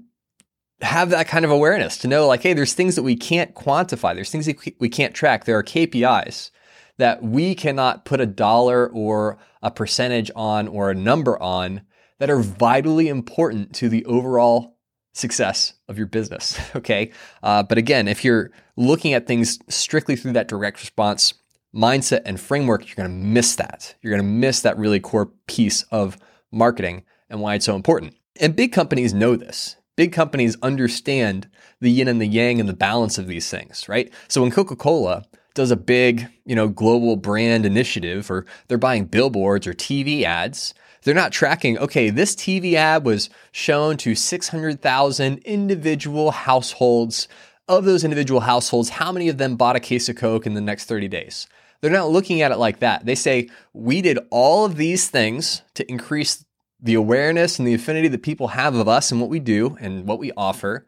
have 0.83 1.09
that 1.11 1.27
kind 1.27 1.45
of 1.45 1.51
awareness 1.51 1.97
to 1.99 2.09
know 2.09 2.27
like, 2.27 2.43
hey, 2.43 2.53
there's 2.53 2.75
things 2.75 2.97
that 2.97 3.03
we 3.03 3.17
can't 3.17 3.55
quantify. 3.55 4.15
There's 4.15 4.31
things 4.31 4.45
that 4.45 4.59
we 4.79 4.91
can't 4.91 5.15
track. 5.15 5.45
There 5.45 5.57
are 5.57 5.65
KPIs 5.65 6.51
that 6.99 7.23
we 7.23 7.55
cannot 7.55 8.05
put 8.05 8.21
a 8.21 8.27
dollar 8.27 8.89
or 8.89 9.39
a 9.63 9.71
percentage 9.71 10.31
on 10.37 10.69
or 10.69 10.91
a 10.91 10.95
number 10.95 11.43
on 11.43 11.81
that 12.19 12.29
are 12.29 12.41
vitally 12.41 13.09
important 13.09 13.75
to 13.77 13.89
the 13.89 14.05
overall 14.05 14.77
success 15.15 15.73
of 15.89 15.97
your 15.97 16.07
business. 16.07 16.59
Okay. 16.77 17.11
Uh, 17.43 17.63
but 17.63 17.79
again, 17.79 18.07
if 18.07 18.23
you're 18.23 18.51
looking 18.77 19.15
at 19.15 19.27
things 19.27 19.59
strictly 19.69 20.15
through 20.15 20.33
that 20.33 20.49
direct 20.49 20.81
response 20.81 21.35
mindset 21.75 22.23
and 22.25 22.41
framework, 22.41 22.87
you're 22.87 22.97
going 22.97 23.09
to 23.09 23.27
miss 23.27 23.57
that. 23.57 23.95
You're 24.03 24.13
going 24.13 24.27
to 24.27 24.29
miss 24.29 24.61
that 24.61 24.79
really 24.79 25.01
core 25.01 25.31
piece 25.47 25.83
of 25.85 26.17
marketing 26.51 27.05
and 27.29 27.41
why 27.41 27.55
it's 27.55 27.67
so 27.67 27.77
important. 27.77 28.15
And 28.41 28.57
big 28.57 28.73
companies 28.73 29.15
know 29.15 29.37
this. 29.37 29.77
Big 29.97 30.13
companies 30.13 30.57
understand 30.63 31.49
the 31.81 31.91
yin 31.91 32.09
and 32.09 32.21
the 32.21 32.27
yang 32.27 32.59
and 32.59 32.69
the 32.69 32.75
balance 32.75 33.19
of 33.19 33.27
these 33.27 33.51
things, 33.51 33.89
right? 33.89 34.13
So 34.29 34.43
when 34.43 34.51
Coca-Cola 34.51 35.25
does 35.55 35.71
a 35.71 35.77
big, 35.77 36.29
you 36.45 36.55
know, 36.55 36.69
global 36.69 37.17
brand 37.17 37.67
initiative 37.67 38.31
or 38.31 38.47
they're 38.69 38.79
buying 38.79 39.05
billboards 39.05 39.67
or 39.67 39.75
TV 39.75 40.23
ads, 40.23 40.75
they're 41.03 41.15
not 41.15 41.33
tracking, 41.33 41.79
okay, 41.79 42.11
this 42.11 42.35
TV 42.35 42.75
ad 42.75 43.05
was 43.05 43.31
shown 43.53 43.97
to 43.99 44.15
600,000 44.15 45.39
individual 45.39 46.31
households. 46.31 47.29
Of 47.69 47.85
those 47.85 48.03
individual 48.03 48.41
households, 48.41 48.89
how 48.89 49.13
many 49.13 49.29
of 49.29 49.39
them 49.39 49.55
bought 49.55 49.77
a 49.77 49.81
case 49.81 50.09
of 50.09 50.17
Coke 50.17 50.45
in 50.45 50.55
the 50.55 50.61
next 50.61 50.87
30 50.87 51.07
days? 51.07 51.47
They're 51.81 51.91
not 51.91 52.11
looking 52.11 52.43
at 52.43 52.53
it 52.53 52.59
like 52.59 52.81
that. 52.81 53.07
They 53.07 53.15
say, 53.15 53.49
we 53.73 54.03
did 54.03 54.19
all 54.31 54.65
of 54.65 54.77
these 54.77 55.09
things 55.09 55.63
to 55.75 55.91
increase 55.91 56.45
the 56.83 56.95
awareness 56.95 57.59
and 57.59 57.67
the 57.67 57.75
affinity 57.75 58.09
that 58.09 58.23
people 58.23 58.49
have 58.49 58.75
of 58.75 58.89
us 58.89 59.11
and 59.11 59.21
what 59.21 59.31
we 59.31 59.39
do 59.39 59.77
and 59.81 60.07
what 60.07 60.19
we 60.19 60.33
offer 60.37 60.87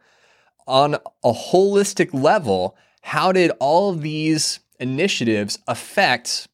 on 0.66 0.94
a 0.94 1.32
holistic 1.32 2.12
level. 2.12 2.76
How 3.02 3.32
did 3.32 3.52
all 3.58 3.90
of 3.90 4.02
these 4.02 4.60
initiatives 4.78 5.58
affect 5.66 6.48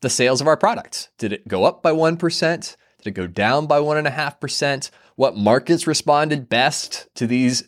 the 0.00 0.10
sales 0.10 0.40
of 0.40 0.46
our 0.46 0.56
products? 0.56 1.08
Did 1.18 1.32
it 1.32 1.48
go 1.48 1.64
up 1.64 1.82
by 1.82 1.92
1%? 1.92 2.76
Did 2.98 3.06
it 3.06 3.10
go 3.12 3.26
down 3.26 3.66
by 3.66 3.78
1.5%? 3.78 4.90
What 5.16 5.36
markets 5.36 5.86
responded 5.86 6.48
best 6.48 7.08
to 7.14 7.26
these, 7.26 7.64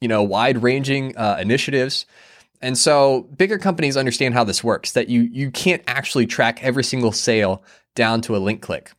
you 0.00 0.08
know, 0.08 0.22
wide 0.22 0.62
ranging 0.62 1.16
uh, 1.16 1.38
initiatives? 1.40 2.06
And 2.60 2.76
so 2.76 3.22
bigger 3.36 3.58
companies 3.58 3.96
understand 3.96 4.34
how 4.34 4.44
this 4.44 4.64
works, 4.64 4.92
that 4.92 5.08
you, 5.08 5.22
you 5.32 5.50
can't 5.50 5.82
actually 5.86 6.26
track 6.26 6.62
every 6.62 6.84
single 6.84 7.12
sale 7.12 7.62
down 7.94 8.20
to 8.22 8.36
a 8.36 8.38
link 8.38 8.62
click. 8.62 8.92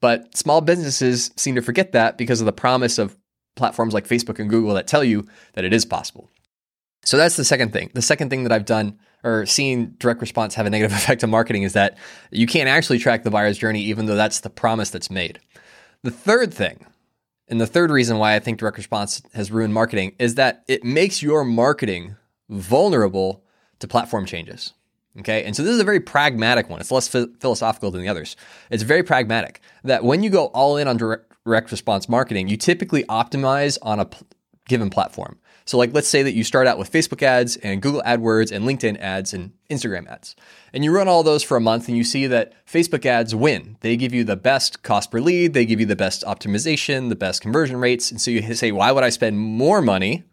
But 0.00 0.36
small 0.36 0.60
businesses 0.60 1.30
seem 1.36 1.54
to 1.54 1.62
forget 1.62 1.92
that 1.92 2.18
because 2.18 2.40
of 2.40 2.46
the 2.46 2.52
promise 2.52 2.98
of 2.98 3.16
platforms 3.56 3.94
like 3.94 4.06
Facebook 4.06 4.38
and 4.38 4.48
Google 4.48 4.74
that 4.74 4.86
tell 4.86 5.04
you 5.04 5.26
that 5.54 5.64
it 5.64 5.72
is 5.72 5.84
possible. 5.84 6.30
So 7.04 7.16
that's 7.16 7.36
the 7.36 7.44
second 7.44 7.72
thing. 7.72 7.90
The 7.94 8.02
second 8.02 8.30
thing 8.30 8.42
that 8.44 8.52
I've 8.52 8.64
done 8.64 8.98
or 9.22 9.44
seen 9.46 9.94
direct 9.98 10.20
response 10.20 10.54
have 10.54 10.66
a 10.66 10.70
negative 10.70 10.92
effect 10.96 11.24
on 11.24 11.30
marketing 11.30 11.62
is 11.62 11.72
that 11.74 11.98
you 12.30 12.46
can't 12.46 12.68
actually 12.68 12.98
track 12.98 13.22
the 13.22 13.30
buyer's 13.30 13.58
journey, 13.58 13.82
even 13.82 14.06
though 14.06 14.16
that's 14.16 14.40
the 14.40 14.50
promise 14.50 14.90
that's 14.90 15.10
made. 15.10 15.38
The 16.02 16.10
third 16.10 16.52
thing, 16.52 16.86
and 17.48 17.60
the 17.60 17.66
third 17.66 17.90
reason 17.90 18.18
why 18.18 18.34
I 18.34 18.38
think 18.38 18.58
direct 18.58 18.78
response 18.78 19.22
has 19.34 19.50
ruined 19.50 19.74
marketing 19.74 20.14
is 20.18 20.36
that 20.36 20.64
it 20.68 20.84
makes 20.84 21.22
your 21.22 21.44
marketing 21.44 22.16
vulnerable 22.50 23.42
to 23.78 23.88
platform 23.88 24.26
changes. 24.26 24.74
Okay. 25.18 25.44
And 25.44 25.56
so 25.56 25.62
this 25.62 25.72
is 25.72 25.80
a 25.80 25.84
very 25.84 26.00
pragmatic 26.00 26.70
one. 26.70 26.80
It's 26.80 26.92
less 26.92 27.08
philosophical 27.08 27.90
than 27.90 28.02
the 28.02 28.08
others. 28.08 28.36
It's 28.70 28.82
very 28.82 29.02
pragmatic 29.02 29.60
that 29.82 30.04
when 30.04 30.22
you 30.22 30.30
go 30.30 30.46
all 30.46 30.76
in 30.76 30.86
on 30.86 30.96
direct, 30.96 31.32
direct 31.44 31.70
response 31.70 32.08
marketing, 32.08 32.48
you 32.48 32.56
typically 32.56 33.04
optimize 33.04 33.78
on 33.82 33.98
a 33.98 34.08
given 34.68 34.90
platform. 34.90 35.38
So, 35.64 35.78
like, 35.78 35.92
let's 35.92 36.08
say 36.08 36.22
that 36.22 36.32
you 36.32 36.42
start 36.42 36.66
out 36.66 36.78
with 36.78 36.90
Facebook 36.90 37.22
ads 37.22 37.56
and 37.58 37.82
Google 37.82 38.02
AdWords 38.02 38.50
and 38.50 38.64
LinkedIn 38.64 38.98
ads 38.98 39.32
and 39.32 39.52
Instagram 39.68 40.08
ads. 40.08 40.34
And 40.72 40.84
you 40.84 40.92
run 40.92 41.06
all 41.06 41.22
those 41.22 41.42
for 41.42 41.56
a 41.56 41.60
month 41.60 41.86
and 41.86 41.96
you 41.96 42.02
see 42.02 42.26
that 42.26 42.54
Facebook 42.66 43.06
ads 43.06 43.34
win. 43.34 43.76
They 43.80 43.96
give 43.96 44.12
you 44.12 44.24
the 44.24 44.36
best 44.36 44.82
cost 44.82 45.10
per 45.10 45.20
lead, 45.20 45.54
they 45.54 45.66
give 45.66 45.80
you 45.80 45.86
the 45.86 45.96
best 45.96 46.24
optimization, 46.24 47.08
the 47.08 47.16
best 47.16 47.42
conversion 47.42 47.76
rates. 47.76 48.10
And 48.10 48.20
so 48.20 48.30
you 48.30 48.54
say, 48.54 48.72
why 48.72 48.90
would 48.90 49.04
I 49.04 49.10
spend 49.10 49.38
more 49.38 49.82
money 49.82 50.24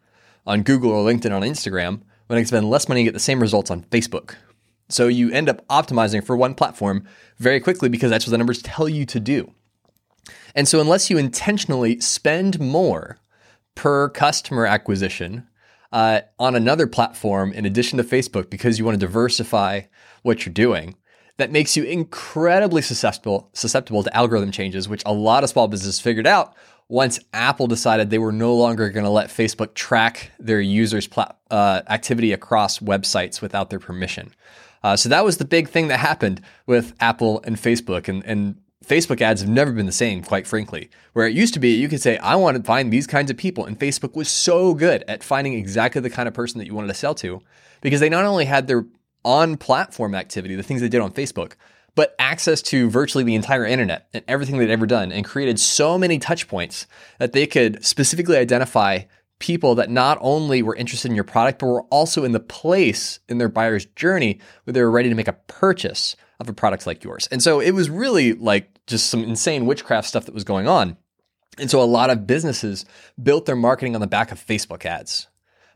on 0.47 0.63
Google 0.63 0.91
or 0.91 1.05
LinkedIn 1.05 1.29
or 1.29 1.35
on 1.35 1.43
Instagram 1.43 2.01
when 2.25 2.37
I 2.37 2.41
can 2.41 2.47
spend 2.47 2.69
less 2.69 2.89
money 2.89 3.01
and 3.01 3.07
get 3.07 3.13
the 3.13 3.19
same 3.19 3.39
results 3.39 3.69
on 3.69 3.83
Facebook? 3.83 4.35
So 4.89 5.07
you 5.07 5.31
end 5.31 5.49
up 5.49 5.67
optimizing 5.67 6.25
for 6.25 6.35
one 6.35 6.55
platform 6.55 7.05
very 7.37 7.59
quickly 7.59 7.89
because 7.89 8.09
that's 8.09 8.25
what 8.25 8.31
the 8.31 8.37
numbers 8.37 8.61
tell 8.61 8.87
you 8.89 9.05
to 9.05 9.19
do. 9.19 9.53
And 10.55 10.67
so, 10.67 10.81
unless 10.81 11.09
you 11.09 11.17
intentionally 11.17 11.99
spend 11.99 12.59
more 12.59 13.19
per 13.75 14.09
customer 14.09 14.65
acquisition 14.65 15.47
uh, 15.91 16.21
on 16.39 16.55
another 16.55 16.87
platform 16.87 17.53
in 17.53 17.65
addition 17.65 17.97
to 17.97 18.03
Facebook 18.03 18.49
because 18.49 18.79
you 18.79 18.85
want 18.85 18.99
to 18.99 19.05
diversify 19.05 19.81
what 20.23 20.45
you're 20.45 20.53
doing, 20.53 20.95
that 21.37 21.51
makes 21.51 21.77
you 21.77 21.83
incredibly 21.83 22.81
susceptible 22.81 23.49
susceptible 23.53 24.03
to 24.03 24.17
algorithm 24.17 24.51
changes, 24.51 24.89
which 24.89 25.03
a 25.05 25.13
lot 25.13 25.43
of 25.43 25.49
small 25.49 25.67
businesses 25.67 25.99
figured 25.99 26.27
out 26.27 26.55
once 26.89 27.19
Apple 27.33 27.67
decided 27.67 28.09
they 28.09 28.17
were 28.17 28.31
no 28.31 28.55
longer 28.55 28.89
going 28.89 29.03
to 29.03 29.09
let 29.09 29.29
Facebook 29.29 29.73
track 29.73 30.31
their 30.39 30.61
users' 30.61 31.09
uh, 31.51 31.81
activity 31.89 32.31
across 32.31 32.79
websites 32.79 33.41
without 33.41 33.69
their 33.69 33.79
permission. 33.79 34.33
Uh, 34.83 34.95
so 34.95 35.09
that 35.09 35.25
was 35.25 35.37
the 35.37 35.45
big 35.45 35.67
thing 35.67 35.87
that 35.89 35.99
happened 35.99 36.41
with 36.65 36.93
Apple 36.99 37.41
and 37.43 37.57
Facebook, 37.57 38.07
and, 38.07 38.23
and 38.25 38.55
Facebook 38.85 39.19
ads 39.19 39.41
have 39.41 39.49
never 39.49 39.73
been 39.73 39.85
the 39.85 39.91
same, 39.91 40.23
quite 40.23 40.47
frankly. 40.47 40.89
Where 41.11 41.27
it 41.27 41.35
used 41.35 41.53
to 41.55 41.59
be, 41.59 41.75
you 41.75 41.89
could 41.89 42.01
say, 42.01 42.17
I 42.19 42.35
want 42.35 42.55
to 42.55 42.63
find 42.63 42.91
these 42.91 43.07
kinds 43.07 43.29
of 43.29 43.35
people. 43.35 43.65
And 43.65 43.77
Facebook 43.77 44.15
was 44.15 44.29
so 44.29 44.73
good 44.73 45.03
at 45.09 45.23
finding 45.23 45.53
exactly 45.53 45.99
the 45.99 46.09
kind 46.09 46.27
of 46.27 46.33
person 46.33 46.59
that 46.59 46.67
you 46.67 46.73
wanted 46.73 46.87
to 46.87 46.93
sell 46.93 47.15
to 47.15 47.41
because 47.81 47.99
they 47.99 48.07
not 48.07 48.23
only 48.23 48.45
had 48.45 48.67
their 48.67 48.85
on 49.25 49.57
platform 49.57 50.15
activity, 50.15 50.55
the 50.55 50.63
things 50.63 50.79
they 50.79 50.87
did 50.87 51.01
on 51.01 51.11
Facebook, 51.11 51.53
but 51.97 52.13
access 52.19 52.61
to 52.61 52.91
virtually 52.91 53.23
the 53.23 53.33
entire 53.33 53.65
internet 53.65 54.07
and 54.13 54.23
everything 54.27 54.59
they'd 54.59 54.69
ever 54.69 54.85
done 54.85 55.11
and 55.11 55.25
created 55.25 55.59
so 55.59 55.97
many 55.97 56.19
touch 56.19 56.47
points 56.47 56.85
that 57.17 57.33
they 57.33 57.47
could 57.47 57.83
specifically 57.83 58.37
identify 58.37 58.99
people 59.39 59.73
that 59.73 59.89
not 59.89 60.19
only 60.21 60.61
were 60.61 60.75
interested 60.75 61.09
in 61.09 61.15
your 61.15 61.23
product, 61.23 61.57
but 61.57 61.65
were 61.65 61.81
also 61.85 62.23
in 62.23 62.33
the 62.33 62.39
place 62.39 63.19
in 63.27 63.39
their 63.39 63.49
buyer's 63.49 63.87
journey 63.87 64.39
where 64.63 64.73
they 64.73 64.81
were 64.83 64.91
ready 64.91 65.09
to 65.09 65.15
make 65.15 65.27
a 65.27 65.33
purchase 65.47 66.15
of 66.39 66.47
a 66.47 66.53
product 66.53 66.85
like 66.85 67.03
yours. 67.03 67.27
And 67.31 67.41
so 67.41 67.59
it 67.59 67.71
was 67.71 67.89
really 67.89 68.33
like 68.33 68.69
just 68.85 69.09
some 69.09 69.23
insane 69.23 69.65
witchcraft 69.65 70.07
stuff 70.07 70.25
that 70.25 70.35
was 70.35 70.43
going 70.43 70.67
on. 70.67 70.97
And 71.57 71.71
so 71.71 71.81
a 71.81 71.83
lot 71.83 72.11
of 72.11 72.27
businesses 72.27 72.85
built 73.21 73.47
their 73.47 73.55
marketing 73.55 73.95
on 73.95 74.01
the 74.01 74.07
back 74.07 74.31
of 74.31 74.39
Facebook 74.39 74.85
ads. 74.85 75.29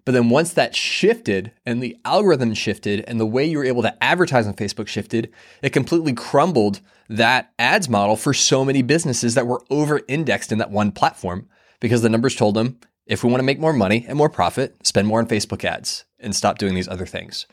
But 0.05 0.13
then 0.13 0.29
once 0.29 0.53
that 0.53 0.75
shifted 0.75 1.51
and 1.65 1.81
the 1.81 1.97
algorithm 2.05 2.53
shifted 2.53 3.03
and 3.07 3.19
the 3.19 3.25
way 3.25 3.45
you 3.45 3.57
were 3.57 3.65
able 3.65 3.83
to 3.83 4.03
advertise 4.03 4.47
on 4.47 4.53
Facebook 4.55 4.87
shifted, 4.87 5.31
it 5.61 5.71
completely 5.71 6.13
crumbled 6.13 6.81
that 7.09 7.51
ads 7.59 7.87
model 7.87 8.15
for 8.15 8.33
so 8.33 8.65
many 8.65 8.81
businesses 8.81 9.35
that 9.35 9.47
were 9.47 9.61
over 9.69 10.01
indexed 10.07 10.51
in 10.51 10.57
that 10.57 10.71
one 10.71 10.91
platform 10.91 11.47
because 11.79 12.01
the 12.01 12.09
numbers 12.09 12.35
told 12.35 12.55
them 12.55 12.79
if 13.05 13.23
we 13.23 13.29
want 13.29 13.39
to 13.39 13.45
make 13.45 13.59
more 13.59 13.73
money 13.73 14.05
and 14.07 14.17
more 14.17 14.29
profit, 14.29 14.75
spend 14.85 15.07
more 15.07 15.19
on 15.19 15.27
Facebook 15.27 15.63
ads 15.65 16.05
and 16.19 16.35
stop 16.35 16.57
doing 16.57 16.75
these 16.75 16.87
other 16.87 17.05
things. 17.05 17.45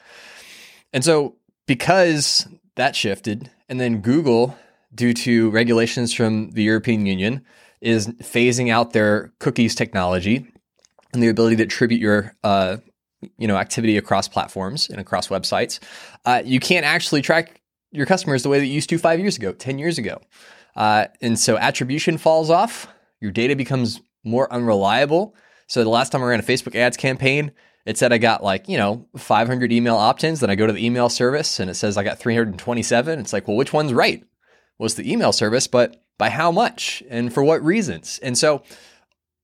And 0.92 1.04
so 1.04 1.36
because 1.66 2.46
that 2.76 2.94
shifted 2.94 3.50
and 3.68 3.80
then 3.80 4.00
Google 4.00 4.56
due 4.94 5.12
to 5.12 5.50
regulations 5.50 6.14
from 6.14 6.50
the 6.52 6.62
European 6.62 7.06
Union, 7.06 7.44
is 7.80 8.08
phasing 8.08 8.70
out 8.70 8.92
their 8.92 9.32
cookies 9.38 9.74
technology 9.74 10.46
and 11.12 11.22
the 11.22 11.28
ability 11.28 11.56
to 11.56 11.62
attribute 11.64 12.00
your 12.00 12.34
uh, 12.44 12.78
you 13.36 13.48
know 13.48 13.56
activity 13.56 13.96
across 13.96 14.28
platforms 14.28 14.88
and 14.88 15.00
across 15.00 15.28
websites. 15.28 15.78
Uh, 16.24 16.42
you 16.44 16.60
can't 16.60 16.84
actually 16.84 17.22
track 17.22 17.60
your 17.90 18.06
customers 18.06 18.42
the 18.42 18.48
way 18.48 18.58
that 18.58 18.66
you 18.66 18.74
used 18.74 18.90
to 18.90 18.98
five 18.98 19.18
years 19.20 19.36
ago, 19.36 19.52
ten 19.52 19.78
years 19.78 19.98
ago, 19.98 20.20
uh, 20.76 21.06
and 21.20 21.38
so 21.38 21.56
attribution 21.56 22.18
falls 22.18 22.50
off. 22.50 22.88
Your 23.20 23.32
data 23.32 23.56
becomes 23.56 24.00
more 24.24 24.52
unreliable. 24.52 25.34
So 25.66 25.82
the 25.82 25.90
last 25.90 26.12
time 26.12 26.22
I 26.22 26.26
ran 26.26 26.40
a 26.40 26.42
Facebook 26.42 26.74
ads 26.74 26.96
campaign, 26.96 27.52
it 27.84 27.98
said 27.98 28.12
I 28.12 28.18
got 28.18 28.42
like, 28.42 28.68
you 28.68 28.78
know, 28.78 29.06
500 29.16 29.72
email 29.72 29.96
opt 29.96 30.24
ins. 30.24 30.40
Then 30.40 30.50
I 30.50 30.54
go 30.54 30.66
to 30.66 30.72
the 30.72 30.84
email 30.84 31.08
service 31.08 31.60
and 31.60 31.68
it 31.68 31.74
says 31.74 31.96
I 31.98 32.04
got 32.04 32.18
327. 32.18 33.18
It's 33.18 33.32
like, 33.32 33.48
well, 33.48 33.56
which 33.56 33.72
one's 33.72 33.92
right? 33.92 34.22
was 34.78 34.94
the 34.94 35.10
email 35.10 35.32
service, 35.32 35.66
but 35.66 36.02
by 36.18 36.30
how 36.30 36.50
much 36.50 37.02
and 37.10 37.32
for 37.32 37.42
what 37.42 37.62
reasons? 37.62 38.18
And 38.22 38.38
so 38.38 38.62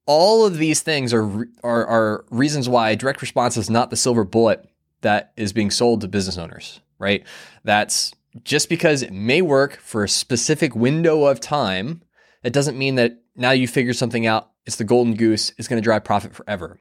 all 0.07 0.45
of 0.45 0.59
these 0.59 0.81
things 0.83 1.15
are, 1.15 1.49
are, 1.63 1.87
are 1.87 2.25
reasons 2.31 2.69
why 2.69 2.95
direct 2.95 3.23
response 3.23 3.57
is 3.57 3.71
not 3.71 3.91
the 3.91 3.97
silver 3.97 4.25
bullet 4.25 4.69
that 5.01 5.33
is 5.37 5.53
being 5.53 5.71
sold 5.71 6.01
to 6.01 6.09
business 6.09 6.39
owners, 6.39 6.81
right? 6.99 7.25
That's 7.63 8.13
just 8.43 8.69
because 8.69 9.03
it 9.03 9.13
may 9.13 9.43
work 9.43 9.77
for 9.77 10.05
a 10.05 10.09
specific 10.09 10.75
window 10.75 11.25
of 11.25 11.41
time, 11.41 12.03
it 12.43 12.53
doesn't 12.53 12.77
mean 12.77 12.97
that 12.97 13.21
now 13.37 13.53
you 13.53 13.69
figure 13.69 13.93
something 13.93 14.27
out, 14.27 14.51
it's 14.67 14.77
the 14.77 14.85
golden 14.85 15.15
goose, 15.15 15.53
it's 15.57 15.69
going 15.69 15.81
to 15.81 15.85
drive 15.85 16.05
profit 16.05 16.35
forever. 16.35 16.79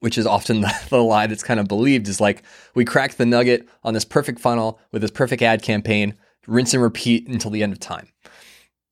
Which 0.00 0.16
is 0.16 0.26
often 0.26 0.60
the, 0.62 0.72
the 0.88 1.02
lie 1.02 1.26
that's 1.26 1.42
kind 1.42 1.60
of 1.60 1.68
believed 1.68 2.08
is 2.08 2.20
like 2.20 2.42
we 2.74 2.84
cracked 2.84 3.18
the 3.18 3.26
nugget 3.26 3.68
on 3.84 3.94
this 3.94 4.04
perfect 4.04 4.40
funnel 4.40 4.80
with 4.92 5.02
this 5.02 5.10
perfect 5.10 5.42
ad 5.42 5.62
campaign 5.62 6.14
rinse 6.46 6.72
and 6.72 6.82
repeat 6.82 7.28
until 7.28 7.50
the 7.50 7.62
end 7.62 7.72
of 7.72 7.78
time. 7.80 8.08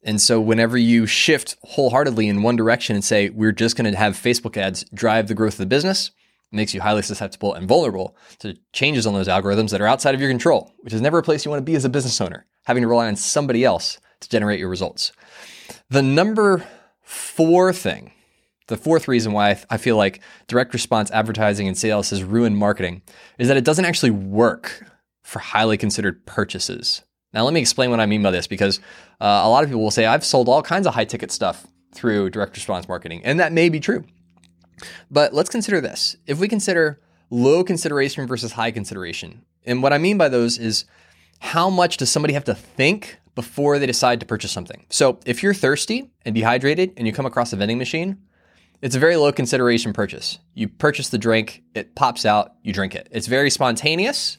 And 0.03 0.21
so, 0.21 0.41
whenever 0.41 0.79
you 0.79 1.07
shift 1.07 1.57
wholeheartedly 1.63 2.29
in 2.29 2.43
one 2.43 2.57
direction 2.57 2.95
and 2.95 3.05
say, 3.05 3.31
we're 3.31 3.53
just 3.53 3.77
going 3.77 3.91
to 3.91 3.99
have 3.99 4.15
Facebook 4.15 4.57
ads 4.57 4.85
drive 4.95 5.29
the 5.29 5.35
growth 5.35 5.55
of 5.55 5.59
the 5.59 5.67
business, 5.67 6.13
it 6.53 6.57
makes 6.57 6.73
you 6.73 6.81
highly 6.81 7.03
susceptible 7.03 7.53
and 7.53 7.69
vulnerable 7.69 8.17
to 8.39 8.57
changes 8.73 9.07
on 9.07 9.15
those 9.15 9.29
algorithms 9.29 9.71
that 9.71 9.81
are 9.81 9.87
outside 9.87 10.15
of 10.15 10.21
your 10.21 10.31
control, 10.31 10.73
which 10.81 10.95
is 10.95 11.01
never 11.01 11.19
a 11.19 11.23
place 11.23 11.45
you 11.45 11.51
want 11.51 11.61
to 11.61 11.65
be 11.65 11.75
as 11.75 11.85
a 11.85 11.91
business 11.91 12.21
owner, 12.21 12.47
having 12.65 12.83
to 12.83 12.89
rely 12.89 13.09
on 13.09 13.17
somebody 13.17 13.65
else 13.65 13.99
to 14.21 14.29
generate 14.29 14.61
your 14.61 14.69
results. 14.69 15.13
The 15.91 16.03
number 16.03 16.65
four 17.03 17.73
thing, 17.73 18.13
the 18.69 18.77
fourth 18.77 19.09
reason 19.09 19.33
why 19.33 19.61
I 19.69 19.79
feel 19.79 19.97
like 19.97 20.21
direct 20.47 20.73
response 20.73 21.11
advertising 21.11 21.67
and 21.67 21.77
sales 21.77 22.11
has 22.11 22.23
ruined 22.23 22.57
marketing 22.57 23.03
is 23.39 23.49
that 23.49 23.57
it 23.57 23.65
doesn't 23.65 23.85
actually 23.85 24.11
work 24.11 24.87
for 25.23 25.41
highly 25.41 25.77
considered 25.77 26.25
purchases. 26.25 27.03
Now, 27.33 27.45
let 27.45 27.53
me 27.53 27.61
explain 27.61 27.91
what 27.91 28.01
I 28.01 28.07
mean 28.07 28.23
by 28.23 28.31
this 28.31 28.47
because 28.47 28.79
uh, 29.21 29.43
a 29.45 29.49
lot 29.49 29.63
of 29.63 29.71
people 29.71 29.83
will 29.83 29.91
say, 29.91 30.07
I've 30.07 30.25
sold 30.25 30.49
all 30.49 30.63
kinds 30.63 30.87
of 30.87 30.95
high 30.95 31.05
ticket 31.05 31.31
stuff 31.31 31.67
through 31.93 32.31
direct 32.31 32.57
response 32.57 32.89
marketing. 32.89 33.23
And 33.25 33.39
that 33.41 33.53
may 33.53 33.69
be 33.69 33.81
true. 33.81 34.05
But 35.11 35.35
let's 35.35 35.51
consider 35.51 35.81
this. 35.81 36.17
If 36.27 36.39
we 36.39 36.49
consider 36.49 37.01
low 37.31 37.65
consideration 37.65 38.27
versus 38.27 38.53
high 38.53 38.71
consideration, 38.71 39.45
and 39.67 39.83
what 39.83 39.93
I 39.93 39.99
mean 39.99 40.17
by 40.17 40.29
those 40.29 40.59
is 40.59 40.85
how 41.41 41.69
much 41.69 41.99
does 41.99 42.11
somebody 42.11 42.35
have 42.35 42.45
to 42.45 42.55
think 42.55 43.19
before 43.35 43.79
they 43.79 43.87
decide 43.87 44.21
to 44.21 44.27
purchase 44.27 44.51
something? 44.51 44.87
So 44.89 45.21
if 45.27 45.43
you're 45.43 45.55
thirsty 45.55 46.11
and 46.25 46.35
dehydrated 46.35 46.95
and 46.97 47.07
you 47.07 47.13
come 47.13 47.27
across 47.27 47.53
a 47.53 47.57
vending 47.57 47.79
machine, 47.79 48.19
it's 48.81 48.97
a 48.97 49.01
very 49.01 49.17
low 49.17 49.33
consideration 49.33 49.93
purchase. 49.93 50.39
You 50.55 50.69
purchase 50.69 51.09
the 51.09 51.19
drink, 51.19 51.63
it 51.75 51.95
pops 51.95 52.25
out, 52.25 52.55
you 52.63 52.73
drink 52.73 52.95
it. 52.95 53.09
It's 53.11 53.27
very 53.27 53.51
spontaneous, 53.51 54.39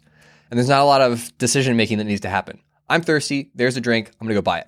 and 0.50 0.58
there's 0.58 0.70
not 0.70 0.82
a 0.82 0.86
lot 0.86 1.02
of 1.02 1.38
decision 1.38 1.78
making 1.78 1.98
that 1.98 2.06
needs 2.06 2.22
to 2.22 2.30
happen. 2.30 2.62
I'm 2.90 3.02
thirsty, 3.02 3.52
there's 3.56 3.78
a 3.78 3.82
drink, 3.82 4.12
I'm 4.20 4.28
gonna 4.28 4.36
go 4.36 4.42
buy 4.42 4.60
it. 4.60 4.68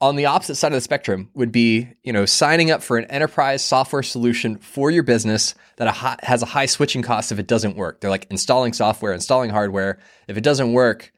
On 0.00 0.14
the 0.14 0.26
opposite 0.26 0.54
side 0.54 0.70
of 0.70 0.76
the 0.76 0.80
spectrum 0.80 1.28
would 1.34 1.50
be, 1.50 1.88
you 2.04 2.12
know, 2.12 2.24
signing 2.24 2.70
up 2.70 2.84
for 2.84 2.98
an 2.98 3.06
enterprise 3.06 3.64
software 3.64 4.04
solution 4.04 4.56
for 4.58 4.92
your 4.92 5.02
business 5.02 5.56
that 5.76 5.92
has 6.22 6.40
a 6.40 6.46
high 6.46 6.66
switching 6.66 7.02
cost 7.02 7.32
if 7.32 7.40
it 7.40 7.48
doesn't 7.48 7.76
work. 7.76 8.00
They're 8.00 8.10
like 8.10 8.28
installing 8.30 8.72
software, 8.72 9.12
installing 9.12 9.50
hardware. 9.50 9.98
If 10.28 10.36
it 10.36 10.44
doesn't 10.44 10.72
work, 10.72 11.12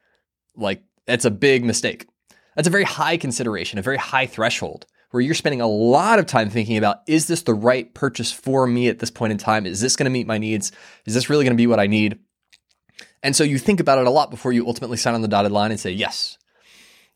like 0.55 0.83
it's 1.07 1.25
a 1.25 1.31
big 1.31 1.63
mistake. 1.63 2.07
That's 2.55 2.67
a 2.67 2.71
very 2.71 2.83
high 2.83 3.17
consideration, 3.17 3.77
a 3.77 3.83
very 3.83 3.97
high 3.97 4.25
threshold 4.25 4.87
where 5.11 5.21
you're 5.21 5.35
spending 5.35 5.61
a 5.61 5.67
lot 5.67 6.19
of 6.19 6.25
time 6.25 6.49
thinking 6.49 6.77
about 6.77 7.01
is 7.07 7.27
this 7.27 7.43
the 7.43 7.53
right 7.53 7.93
purchase 7.93 8.31
for 8.31 8.65
me 8.65 8.87
at 8.87 8.99
this 8.99 9.11
point 9.11 9.31
in 9.31 9.37
time? 9.37 9.65
Is 9.65 9.81
this 9.81 9.95
going 9.95 10.05
to 10.05 10.09
meet 10.09 10.27
my 10.27 10.37
needs? 10.37 10.71
Is 11.05 11.13
this 11.13 11.29
really 11.29 11.43
going 11.43 11.55
to 11.55 11.61
be 11.61 11.67
what 11.67 11.79
I 11.79 11.87
need? 11.87 12.17
And 13.23 13.35
so 13.35 13.43
you 13.43 13.57
think 13.57 13.79
about 13.79 13.99
it 13.99 14.07
a 14.07 14.11
lot 14.11 14.31
before 14.31 14.51
you 14.51 14.67
ultimately 14.67 14.97
sign 14.97 15.13
on 15.13 15.21
the 15.21 15.27
dotted 15.27 15.51
line 15.51 15.71
and 15.71 15.79
say 15.79 15.91
yes. 15.91 16.37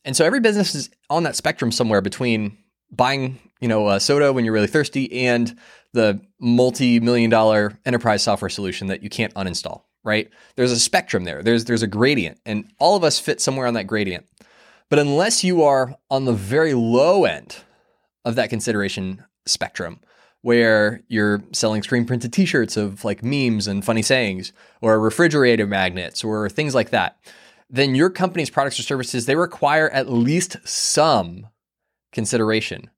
And 0.03 0.15
so 0.15 0.23
every 0.23 0.39
business 0.39 0.75
is 0.75 0.89
on 1.09 1.23
that 1.23 1.35
spectrum 1.35 1.71
somewhere 1.71 2.01
between 2.01 2.57
buying, 2.91 3.39
you 3.59 3.67
know, 3.67 3.89
a 3.89 3.99
soda 3.99 4.31
when 4.31 4.45
you're 4.45 4.53
really 4.53 4.67
thirsty 4.67 5.25
and 5.25 5.57
the 5.93 6.21
multi-million 6.39 7.29
dollar 7.29 7.79
enterprise 7.85 8.21
software 8.23 8.49
solution 8.49 8.87
that 8.87 9.01
you 9.01 9.09
can't 9.09 9.33
uninstall, 9.33 9.83
right? 10.03 10.29
There's 10.55 10.71
a 10.71 10.79
spectrum 10.79 11.23
there. 11.23 11.41
There's 11.41 11.65
there's 11.65 11.81
a 11.81 11.87
gradient 11.87 12.39
and 12.45 12.69
all 12.79 12.95
of 12.95 13.03
us 13.03 13.19
fit 13.19 13.41
somewhere 13.41 13.65
on 13.65 13.73
that 13.73 13.87
gradient. 13.87 14.27
But 14.89 14.99
unless 14.99 15.43
you 15.43 15.63
are 15.63 15.95
on 16.11 16.25
the 16.25 16.33
very 16.33 16.75
low 16.75 17.25
end 17.25 17.57
of 18.23 18.35
that 18.35 18.51
consideration 18.51 19.23
spectrum, 19.47 19.99
where 20.45 21.01
you're 21.07 21.41
selling 21.53 21.81
screen 21.81 22.05
printed 22.05 22.31
t-shirts 22.31 22.77
of 22.77 23.03
like 23.03 23.23
memes 23.23 23.67
and 23.67 23.83
funny 23.83 24.01
sayings 24.01 24.53
or 24.81 24.99
refrigerator 24.99 25.65
magnets 25.65 26.23
or 26.23 26.49
things 26.49 26.75
like 26.75 26.91
that 26.91 27.17
then 27.69 27.95
your 27.95 28.09
company's 28.09 28.49
products 28.49 28.79
or 28.79 28.83
services 28.83 29.25
they 29.25 29.35
require 29.35 29.89
at 29.89 30.09
least 30.09 30.57
some 30.63 31.47
consideration. 32.11 32.89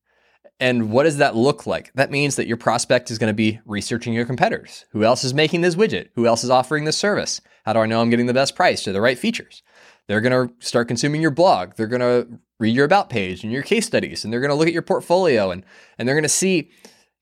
And 0.59 0.91
what 0.91 1.03
does 1.03 1.17
that 1.17 1.35
look 1.35 1.67
like? 1.67 1.91
That 1.93 2.09
means 2.09 2.35
that 2.35 2.47
your 2.47 2.57
prospect 2.57 3.11
is 3.11 3.19
going 3.19 3.29
to 3.29 3.35
be 3.35 3.59
researching 3.65 4.13
your 4.13 4.25
competitors. 4.25 4.85
Who 4.91 5.03
else 5.03 5.23
is 5.23 5.33
making 5.33 5.61
this 5.61 5.75
widget? 5.75 6.09
Who 6.15 6.25
else 6.25 6.43
is 6.43 6.49
offering 6.49 6.85
this 6.85 6.97
service? 6.97 7.41
How 7.65 7.73
do 7.73 7.79
i 7.79 7.85
know 7.85 8.01
i'm 8.01 8.09
getting 8.09 8.25
the 8.25 8.33
best 8.33 8.55
price 8.55 8.87
or 8.87 8.93
the 8.93 9.01
right 9.01 9.19
features? 9.19 9.61
They're 10.07 10.21
going 10.21 10.47
to 10.47 10.53
start 10.65 10.87
consuming 10.87 11.21
your 11.21 11.31
blog. 11.31 11.75
They're 11.75 11.85
going 11.85 11.99
to 11.99 12.39
read 12.59 12.75
your 12.75 12.85
about 12.85 13.09
page 13.09 13.43
and 13.43 13.53
your 13.53 13.61
case 13.61 13.85
studies 13.85 14.23
and 14.23 14.33
they're 14.33 14.39
going 14.39 14.49
to 14.49 14.55
look 14.55 14.67
at 14.67 14.73
your 14.73 14.81
portfolio 14.81 15.51
and, 15.51 15.63
and 15.97 16.07
they're 16.07 16.15
going 16.15 16.23
to 16.23 16.29
see 16.29 16.71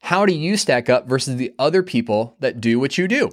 how 0.06 0.24
do 0.24 0.34
you 0.36 0.56
stack 0.56 0.88
up 0.88 1.08
versus 1.08 1.36
the 1.36 1.52
other 1.58 1.82
people 1.82 2.36
that 2.40 2.62
do 2.62 2.80
what 2.80 2.96
you 2.96 3.08
do? 3.08 3.32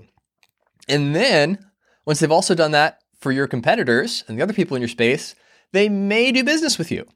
And 0.88 1.14
then 1.14 1.58
once 2.06 2.18
they've 2.18 2.32
also 2.32 2.54
done 2.54 2.70
that 2.70 2.98
for 3.20 3.30
your 3.30 3.46
competitors 3.46 4.24
and 4.26 4.38
the 4.38 4.42
other 4.42 4.54
people 4.54 4.74
in 4.74 4.80
your 4.80 4.88
space, 4.88 5.34
they 5.72 5.90
may 5.90 6.32
do 6.32 6.42
business 6.42 6.78
with 6.78 6.90
you. 6.90 7.06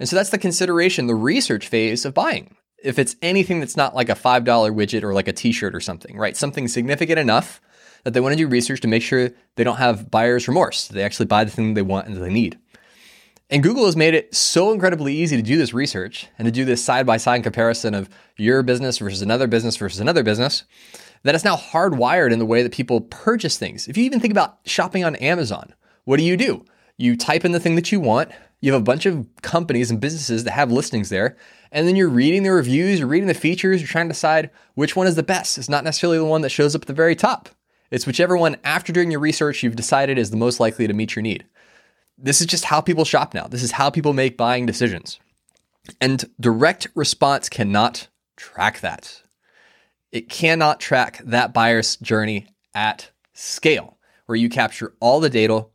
And 0.00 0.08
so 0.08 0.16
that's 0.16 0.30
the 0.30 0.38
consideration, 0.38 1.06
the 1.06 1.14
research 1.14 1.68
phase 1.68 2.06
of 2.06 2.14
buying. 2.14 2.56
If 2.82 2.98
it's 2.98 3.14
anything 3.20 3.60
that's 3.60 3.76
not 3.76 3.94
like 3.94 4.08
a 4.08 4.14
$5 4.14 4.42
widget 4.42 5.02
or 5.02 5.12
like 5.12 5.28
a 5.28 5.34
t 5.34 5.52
shirt 5.52 5.74
or 5.74 5.80
something, 5.80 6.16
right? 6.16 6.34
Something 6.34 6.66
significant 6.66 7.18
enough 7.18 7.60
that 8.04 8.14
they 8.14 8.20
want 8.20 8.32
to 8.32 8.38
do 8.38 8.48
research 8.48 8.80
to 8.80 8.88
make 8.88 9.02
sure 9.02 9.30
they 9.56 9.64
don't 9.64 9.76
have 9.76 10.10
buyer's 10.10 10.48
remorse. 10.48 10.88
They 10.88 11.02
actually 11.02 11.26
buy 11.26 11.44
the 11.44 11.50
thing 11.50 11.74
they 11.74 11.82
want 11.82 12.06
and 12.06 12.16
they 12.16 12.30
need. 12.30 12.58
And 13.50 13.62
Google 13.62 13.84
has 13.84 13.96
made 13.96 14.14
it 14.14 14.34
so 14.34 14.72
incredibly 14.72 15.14
easy 15.14 15.36
to 15.36 15.42
do 15.42 15.58
this 15.58 15.74
research 15.74 16.28
and 16.38 16.46
to 16.46 16.52
do 16.52 16.64
this 16.64 16.82
side 16.82 17.06
by 17.06 17.18
side 17.18 17.42
comparison 17.42 17.94
of 17.94 18.08
your 18.36 18.62
business 18.62 18.98
versus 18.98 19.20
another 19.20 19.46
business 19.46 19.76
versus 19.76 20.00
another 20.00 20.22
business 20.22 20.64
that 21.24 21.34
it's 21.34 21.44
now 21.44 21.56
hardwired 21.56 22.32
in 22.32 22.38
the 22.38 22.46
way 22.46 22.62
that 22.62 22.72
people 22.72 23.02
purchase 23.02 23.58
things. 23.58 23.86
If 23.86 23.96
you 23.96 24.04
even 24.04 24.20
think 24.20 24.32
about 24.32 24.58
shopping 24.64 25.04
on 25.04 25.16
Amazon, 25.16 25.74
what 26.04 26.18
do 26.18 26.22
you 26.22 26.36
do? 26.36 26.64
You 26.96 27.16
type 27.16 27.44
in 27.44 27.52
the 27.52 27.60
thing 27.60 27.74
that 27.74 27.92
you 27.92 28.00
want, 28.00 28.30
you 28.60 28.72
have 28.72 28.80
a 28.80 28.84
bunch 28.84 29.04
of 29.04 29.26
companies 29.42 29.90
and 29.90 30.00
businesses 30.00 30.44
that 30.44 30.52
have 30.52 30.70
listings 30.70 31.08
there, 31.08 31.36
and 31.72 31.86
then 31.86 31.96
you're 31.96 32.08
reading 32.08 32.44
the 32.44 32.52
reviews, 32.52 32.98
you're 32.98 33.08
reading 33.08 33.26
the 33.26 33.34
features, 33.34 33.80
you're 33.80 33.88
trying 33.88 34.06
to 34.06 34.14
decide 34.14 34.50
which 34.74 34.96
one 34.96 35.06
is 35.06 35.16
the 35.16 35.22
best. 35.22 35.58
It's 35.58 35.68
not 35.68 35.84
necessarily 35.84 36.18
the 36.18 36.24
one 36.24 36.42
that 36.42 36.50
shows 36.50 36.74
up 36.74 36.82
at 36.82 36.86
the 36.86 36.94
very 36.94 37.16
top. 37.16 37.48
It's 37.90 38.06
whichever 38.06 38.36
one, 38.36 38.56
after 38.64 38.92
doing 38.92 39.10
your 39.10 39.20
research, 39.20 39.62
you've 39.62 39.76
decided 39.76 40.18
is 40.18 40.30
the 40.30 40.36
most 40.36 40.60
likely 40.60 40.86
to 40.86 40.94
meet 40.94 41.14
your 41.14 41.22
need. 41.22 41.44
This 42.16 42.40
is 42.40 42.46
just 42.46 42.64
how 42.64 42.80
people 42.80 43.04
shop 43.04 43.34
now. 43.34 43.46
This 43.46 43.62
is 43.62 43.72
how 43.72 43.90
people 43.90 44.12
make 44.12 44.36
buying 44.36 44.66
decisions. 44.66 45.18
And 46.00 46.24
direct 46.40 46.86
response 46.94 47.48
cannot 47.48 48.08
track 48.36 48.80
that. 48.80 49.22
It 50.12 50.28
cannot 50.28 50.80
track 50.80 51.20
that 51.24 51.52
buyer's 51.52 51.96
journey 51.96 52.46
at 52.74 53.10
scale, 53.32 53.98
where 54.26 54.36
you 54.36 54.48
capture 54.48 54.94
all 55.00 55.20
the 55.20 55.28
data, 55.28 55.66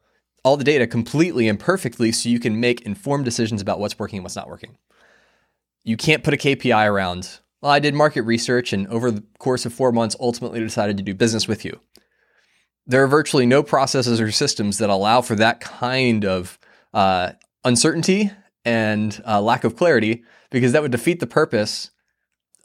all 0.43 0.57
the 0.57 0.63
data 0.63 0.87
completely 0.87 1.47
and 1.47 1.59
perfectly 1.59 2.11
so 2.11 2.29
you 2.29 2.39
can 2.39 2.59
make 2.59 2.81
informed 2.81 3.25
decisions 3.25 3.61
about 3.61 3.79
what's 3.79 3.99
working 3.99 4.17
and 4.17 4.23
what's 4.23 4.35
not 4.35 4.47
working. 4.47 4.77
You 5.83 5.97
can't 5.97 6.23
put 6.23 6.33
a 6.33 6.37
KPI 6.37 6.87
around, 6.89 7.39
well, 7.61 7.71
I 7.71 7.79
did 7.79 7.93
market 7.93 8.21
research 8.21 8.71
and 8.71 8.87
over 8.87 9.11
the 9.11 9.23
course 9.39 9.65
of 9.65 9.73
four 9.73 9.91
months 9.91 10.15
ultimately 10.19 10.59
decided 10.61 10.97
to 10.97 11.03
do 11.03 11.13
business 11.13 11.47
with 11.47 11.65
you 11.65 11.79
there 12.89 13.03
are 13.03 13.07
virtually 13.07 13.45
no 13.45 13.61
processes 13.61 14.19
or 14.19 14.31
systems 14.31 14.79
that 14.79 14.89
allow 14.89 15.21
for 15.21 15.35
that 15.35 15.61
kind 15.61 16.25
of 16.25 16.57
uh, 16.93 17.31
uncertainty 17.63 18.31
and 18.65 19.21
uh, 19.27 19.39
lack 19.39 19.63
of 19.63 19.75
clarity 19.75 20.23
because 20.49 20.71
that 20.71 20.81
would 20.81 20.91
defeat 20.91 21.19
the 21.19 21.27
purpose 21.27 21.91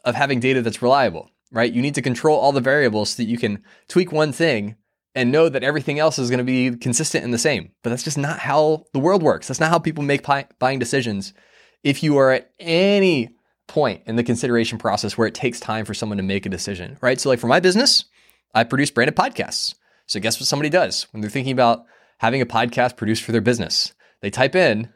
of 0.03 0.15
having 0.15 0.39
data 0.39 0.63
that's 0.63 0.81
reliable, 0.81 1.29
right? 1.51 1.71
You 1.71 1.81
need 1.83 1.93
to 1.95 2.01
control 2.01 2.39
all 2.39 2.51
the 2.51 2.59
variables 2.59 3.11
so 3.11 3.21
that 3.21 3.29
you 3.29 3.37
can 3.37 3.63
tweak 3.87 4.11
one 4.11 4.31
thing 4.31 4.75
and 5.13 5.31
know 5.31 5.47
that 5.47 5.63
everything 5.63 5.99
else 5.99 6.17
is 6.17 6.31
going 6.31 6.39
to 6.39 6.43
be 6.43 6.75
consistent 6.75 7.23
and 7.23 7.33
the 7.33 7.37
same. 7.37 7.71
But 7.83 7.91
that's 7.91 8.03
just 8.03 8.17
not 8.17 8.39
how 8.39 8.85
the 8.93 8.99
world 8.99 9.21
works. 9.21 9.47
That's 9.47 9.59
not 9.59 9.69
how 9.69 9.77
people 9.77 10.03
make 10.03 10.23
pi- 10.23 10.47
buying 10.57 10.79
decisions. 10.79 11.33
If 11.83 12.01
you 12.01 12.17
are 12.17 12.31
at 12.31 12.49
any 12.59 13.29
point 13.67 14.01
in 14.07 14.15
the 14.15 14.23
consideration 14.23 14.79
process 14.79 15.19
where 15.19 15.27
it 15.27 15.35
takes 15.35 15.59
time 15.59 15.85
for 15.85 15.93
someone 15.93 16.17
to 16.17 16.23
make 16.23 16.47
a 16.47 16.49
decision, 16.49 16.97
right? 16.99 17.21
So, 17.21 17.29
like 17.29 17.39
for 17.39 17.47
my 17.47 17.59
business, 17.59 18.05
I 18.55 18.63
produce 18.63 18.89
branded 18.89 19.15
podcasts. 19.15 19.75
So, 20.07 20.19
guess 20.19 20.39
what 20.39 20.47
somebody 20.47 20.69
does 20.69 21.07
when 21.11 21.21
they're 21.21 21.29
thinking 21.29 21.53
about 21.53 21.85
having 22.19 22.41
a 22.41 22.45
podcast 22.45 22.97
produced 22.97 23.23
for 23.23 23.31
their 23.31 23.41
business? 23.41 23.93
They 24.21 24.29
type 24.29 24.55
in 24.55 24.89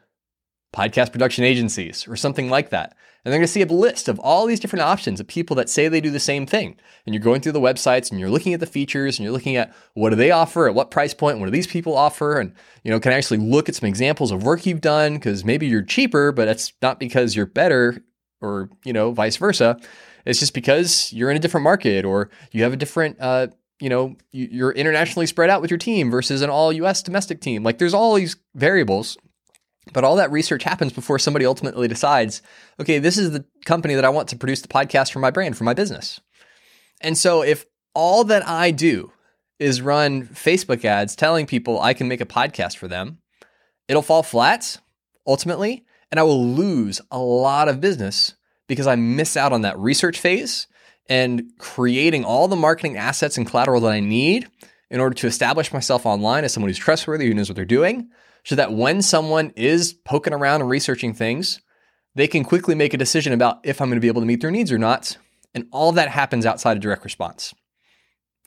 podcast 0.74 1.12
production 1.12 1.44
agencies 1.44 2.06
or 2.08 2.16
something 2.16 2.48
like 2.48 2.70
that. 2.70 2.96
And 3.24 3.30
they're 3.30 3.38
going 3.38 3.46
to 3.46 3.52
see 3.52 3.62
a 3.62 3.66
list 3.66 4.08
of 4.08 4.18
all 4.18 4.46
these 4.46 4.60
different 4.60 4.84
options 4.84 5.20
of 5.20 5.26
people 5.26 5.54
that 5.56 5.68
say 5.68 5.88
they 5.88 6.00
do 6.00 6.10
the 6.10 6.18
same 6.18 6.46
thing. 6.46 6.76
And 7.04 7.14
you're 7.14 7.22
going 7.22 7.42
through 7.42 7.52
the 7.52 7.60
websites 7.60 8.10
and 8.10 8.18
you're 8.18 8.30
looking 8.30 8.54
at 8.54 8.60
the 8.60 8.66
features 8.66 9.18
and 9.18 9.24
you're 9.24 9.32
looking 9.32 9.56
at 9.56 9.74
what 9.92 10.10
do 10.10 10.16
they 10.16 10.30
offer 10.30 10.66
at 10.66 10.74
what 10.74 10.90
price 10.90 11.12
point, 11.12 11.38
what 11.38 11.44
do 11.44 11.50
these 11.50 11.66
people 11.66 11.96
offer? 11.96 12.40
And, 12.40 12.54
you 12.82 12.90
know, 12.90 12.98
can 12.98 13.12
I 13.12 13.16
actually 13.16 13.38
look 13.38 13.68
at 13.68 13.74
some 13.74 13.88
examples 13.88 14.30
of 14.30 14.42
work 14.42 14.64
you've 14.64 14.80
done? 14.80 15.14
Because 15.14 15.44
maybe 15.44 15.66
you're 15.66 15.82
cheaper, 15.82 16.32
but 16.32 16.46
that's 16.46 16.72
not 16.80 16.98
because 16.98 17.36
you're 17.36 17.46
better 17.46 18.02
or, 18.40 18.70
you 18.84 18.92
know, 18.94 19.12
vice 19.12 19.36
versa. 19.36 19.78
It's 20.24 20.38
just 20.38 20.54
because 20.54 21.12
you're 21.12 21.30
in 21.30 21.36
a 21.36 21.40
different 21.40 21.64
market 21.64 22.06
or 22.06 22.30
you 22.52 22.62
have 22.62 22.72
a 22.72 22.76
different 22.76 23.18
uh, 23.20 23.48
you 23.80 23.88
know, 23.88 24.14
you're 24.30 24.72
internationally 24.72 25.26
spread 25.26 25.50
out 25.50 25.60
with 25.60 25.70
your 25.70 25.78
team 25.78 26.10
versus 26.10 26.42
an 26.42 26.50
all 26.50 26.72
US 26.72 27.02
domestic 27.02 27.40
team. 27.40 27.62
Like 27.62 27.78
there's 27.78 27.94
all 27.94 28.14
these 28.14 28.36
variables, 28.54 29.16
but 29.92 30.04
all 30.04 30.16
that 30.16 30.30
research 30.30 30.62
happens 30.62 30.92
before 30.92 31.18
somebody 31.18 31.46
ultimately 31.46 31.88
decides, 31.88 32.42
okay, 32.78 32.98
this 32.98 33.16
is 33.16 33.30
the 33.32 33.44
company 33.64 33.94
that 33.94 34.04
I 34.04 34.10
want 34.10 34.28
to 34.28 34.36
produce 34.36 34.60
the 34.60 34.68
podcast 34.68 35.12
for 35.12 35.18
my 35.18 35.30
brand, 35.30 35.56
for 35.56 35.64
my 35.64 35.74
business. 35.74 36.20
And 37.00 37.16
so 37.16 37.42
if 37.42 37.64
all 37.94 38.24
that 38.24 38.46
I 38.46 38.70
do 38.70 39.12
is 39.58 39.80
run 39.80 40.26
Facebook 40.26 40.84
ads 40.84 41.16
telling 41.16 41.46
people 41.46 41.80
I 41.80 41.94
can 41.94 42.08
make 42.08 42.20
a 42.20 42.26
podcast 42.26 42.76
for 42.76 42.86
them, 42.86 43.18
it'll 43.88 44.02
fall 44.02 44.22
flat 44.22 44.78
ultimately, 45.26 45.84
and 46.10 46.20
I 46.20 46.22
will 46.22 46.46
lose 46.46 47.00
a 47.10 47.18
lot 47.18 47.68
of 47.68 47.80
business 47.80 48.34
because 48.68 48.86
I 48.86 48.96
miss 48.96 49.36
out 49.36 49.52
on 49.52 49.62
that 49.62 49.78
research 49.78 50.18
phase 50.20 50.66
and 51.10 51.52
creating 51.58 52.24
all 52.24 52.48
the 52.48 52.56
marketing 52.56 52.96
assets 52.96 53.36
and 53.36 53.46
collateral 53.46 53.80
that 53.80 53.90
I 53.90 54.00
need 54.00 54.48
in 54.90 55.00
order 55.00 55.14
to 55.16 55.26
establish 55.26 55.72
myself 55.72 56.06
online 56.06 56.44
as 56.44 56.54
someone 56.54 56.70
who's 56.70 56.78
trustworthy, 56.78 57.26
who 57.26 57.34
knows 57.34 57.50
what 57.50 57.56
they're 57.56 57.64
doing, 57.64 58.08
so 58.44 58.54
that 58.54 58.72
when 58.72 59.02
someone 59.02 59.52
is 59.56 59.92
poking 59.92 60.32
around 60.32 60.62
and 60.62 60.70
researching 60.70 61.12
things, 61.12 61.60
they 62.14 62.28
can 62.28 62.44
quickly 62.44 62.74
make 62.74 62.94
a 62.94 62.98
decision 62.98 63.32
about 63.32 63.58
if 63.64 63.80
I'm 63.80 63.88
going 63.88 63.96
to 63.96 64.00
be 64.00 64.08
able 64.08 64.22
to 64.22 64.26
meet 64.26 64.40
their 64.40 64.50
needs 64.50 64.72
or 64.72 64.78
not. 64.78 65.18
And 65.52 65.66
all 65.72 65.92
that 65.92 66.08
happens 66.08 66.46
outside 66.46 66.76
of 66.76 66.82
direct 66.82 67.04
response. 67.04 67.52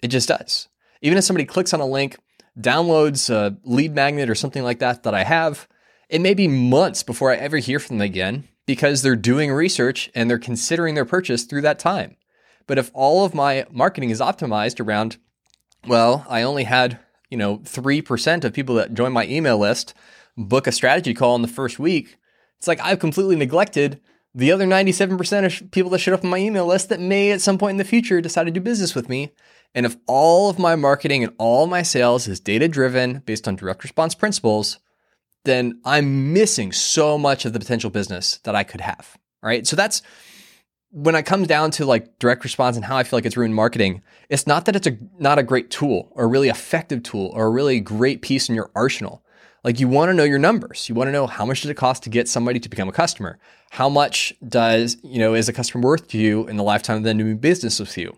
It 0.02 0.08
just 0.08 0.30
does. 0.30 0.70
Even 1.02 1.18
if 1.18 1.26
somebody 1.26 1.46
clicks 1.46 1.74
on 1.74 1.82
a 1.82 1.86
link, 1.86 2.18
downloads 2.58 3.30
a 3.30 3.58
lead 3.66 3.94
magnet 3.94 4.30
or 4.30 4.36
something 4.36 4.64
like 4.64 4.80
that 4.80 5.04
that 5.04 5.14
I 5.14 5.26
have, 5.26 5.68
it 6.10 6.22
may 6.22 6.34
be 6.34 6.48
months 6.48 7.04
before 7.04 7.32
I 7.32 7.36
ever 7.36 7.58
hear 7.58 7.80
from 7.80 7.98
them 7.98 8.06
again 8.06 8.48
because 8.66 9.02
they're 9.02 9.18
doing 9.18 9.52
research 9.52 10.10
and 10.16 10.30
they're 10.30 10.40
considering 10.40 10.96
their 10.96 11.06
purchase 11.06 11.44
through 11.44 11.62
that 11.62 11.80
time. 11.80 12.16
But 12.68 12.78
if 12.78 12.92
all 12.94 13.26
of 13.26 13.34
my 13.34 13.66
marketing 13.72 14.10
is 14.10 14.22
optimized 14.22 14.80
around, 14.80 15.18
well, 15.88 16.26
I 16.30 16.42
only 16.44 16.64
had, 16.64 17.00
you 17.30 17.38
know, 17.38 17.58
3% 17.60 18.44
of 18.44 18.54
people 18.54 18.76
that 18.76 18.94
join 18.94 19.12
my 19.12 19.26
email 19.28 19.58
list 19.58 19.94
book 20.38 20.66
a 20.66 20.72
strategy 20.72 21.14
call 21.14 21.36
in 21.36 21.42
the 21.42 21.48
first 21.48 21.80
week, 21.80 22.18
it's 22.58 22.68
like 22.68 22.80
I've 22.82 23.00
completely 23.00 23.36
neglected 23.36 24.00
the 24.36 24.52
other 24.52 24.66
97% 24.66 25.62
of 25.62 25.72
people 25.72 25.92
that 25.92 26.00
showed 26.00 26.14
up 26.16 26.24
on 26.24 26.30
my 26.30 26.38
email 26.38 26.66
list 26.66 26.90
that 26.90 27.00
may 27.00 27.32
at 27.32 27.42
some 27.42 27.58
point 27.58 27.72
in 27.72 27.78
the 27.78 27.84
future 27.84 28.20
decide 28.20 28.46
to 28.46 28.52
do 28.52 28.60
business 28.60 28.96
with 28.96 29.10
me. 29.10 29.32
And 29.76 29.86
if 29.86 29.96
all 30.08 30.50
of 30.50 30.60
my 30.60 30.76
marketing 30.76 31.24
and 31.24 31.34
all 31.38 31.68
my 31.68 31.82
sales 31.82 32.28
is 32.28 32.40
data 32.40 32.68
driven 32.68 33.20
based 33.26 33.48
on 33.48 33.56
direct 33.56 33.84
response 33.84 34.16
principles, 34.16 34.80
then 35.46 35.80
I'm 35.84 36.34
missing 36.34 36.72
so 36.72 37.18
much 37.18 37.46
of 37.46 37.54
the 37.54 37.60
potential 37.60 37.90
business 37.90 38.38
that 38.44 38.56
I 38.56 38.64
could 38.64 38.82
have. 38.82 39.18
Right. 39.42 39.68
So 39.68 39.76
that's 39.76 40.02
when 40.94 41.16
it 41.16 41.24
comes 41.24 41.48
down 41.48 41.72
to 41.72 41.86
like 41.86 42.20
direct 42.20 42.44
response 42.44 42.76
and 42.76 42.86
how 42.86 42.96
I 42.96 43.04
feel 43.04 43.18
like 43.18 43.26
it's 43.26 43.36
ruined 43.36 43.56
marketing. 43.56 44.04
It's 44.30 44.46
not 44.46 44.66
that 44.66 44.76
it's 44.76 44.86
a 44.86 44.96
not 45.18 45.40
a 45.40 45.44
great 45.44 45.72
tool 45.72 46.10
or 46.12 46.26
a 46.26 46.28
really 46.28 46.50
effective 46.50 47.02
tool 47.02 47.32
or 47.34 47.48
a 47.48 47.50
really 47.50 47.80
great 47.80 48.22
piece 48.22 48.48
in 48.48 48.54
your 48.54 48.70
arsenal. 48.76 49.24
Like 49.64 49.80
you 49.80 49.88
want 49.88 50.10
to 50.10 50.14
know 50.14 50.24
your 50.24 50.38
numbers. 50.38 50.88
You 50.88 50.94
want 50.94 51.08
to 51.08 51.12
know 51.12 51.26
how 51.26 51.46
much 51.46 51.62
does 51.62 51.72
it 51.72 51.76
cost 51.76 52.04
to 52.04 52.10
get 52.10 52.30
somebody 52.30 52.60
to 52.60 52.70
become 52.70 52.90
a 52.90 52.94
customer? 52.94 53.40
How 53.72 53.90
much 53.90 54.34
does, 54.48 54.98
you 55.04 55.18
know, 55.18 55.34
is 55.34 55.50
a 55.50 55.54
customer 55.54 55.84
worth 55.84 56.10
to 56.10 56.18
you 56.20 56.48
in 56.48 56.58
the 56.58 56.64
lifetime 56.64 56.98
of 56.98 57.04
them 57.04 57.18
doing 57.18 57.38
business 57.38 57.80
with 57.80 57.98
you? 57.98 58.16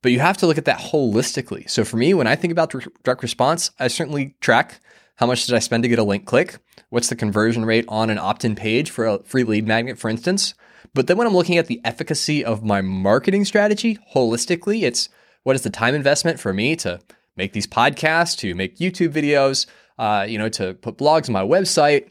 But 0.00 0.12
you 0.12 0.20
have 0.20 0.36
to 0.36 0.46
look 0.46 0.58
at 0.58 0.66
that 0.66 0.78
holistically. 0.78 1.68
So 1.68 1.84
for 1.84 1.96
me, 1.96 2.14
when 2.14 2.28
I 2.28 2.36
think 2.36 2.52
about 2.52 2.72
direct 3.02 3.22
response, 3.22 3.72
I 3.80 3.88
certainly 3.88 4.36
track 4.40 4.80
how 5.16 5.26
much 5.26 5.46
did 5.46 5.54
I 5.54 5.60
spend 5.60 5.82
to 5.84 5.88
get 5.88 5.98
a 5.98 6.04
link 6.04 6.26
click? 6.26 6.58
What's 6.90 7.08
the 7.08 7.16
conversion 7.16 7.64
rate 7.64 7.86
on 7.88 8.10
an 8.10 8.18
opt-in 8.18 8.54
page 8.54 8.90
for 8.90 9.06
a 9.06 9.22
free 9.22 9.44
lead 9.44 9.66
magnet, 9.66 9.98
for 9.98 10.10
instance? 10.10 10.54
But 10.92 11.06
then 11.06 11.16
when 11.16 11.26
I'm 11.26 11.34
looking 11.34 11.58
at 11.58 11.66
the 11.66 11.80
efficacy 11.84 12.44
of 12.44 12.62
my 12.62 12.80
marketing 12.80 13.44
strategy 13.44 13.98
holistically, 14.14 14.82
it's 14.82 15.08
what 15.42 15.56
is 15.56 15.62
the 15.62 15.70
time 15.70 15.94
investment 15.94 16.38
for 16.38 16.52
me 16.52 16.76
to 16.76 17.00
make 17.36 17.52
these 17.52 17.66
podcasts, 17.66 18.36
to 18.38 18.54
make 18.54 18.78
YouTube 18.78 19.12
videos, 19.12 19.66
uh, 19.98 20.26
you 20.28 20.38
know, 20.38 20.48
to 20.50 20.74
put 20.74 20.98
blogs 20.98 21.28
on 21.28 21.32
my 21.32 21.42
website, 21.42 22.08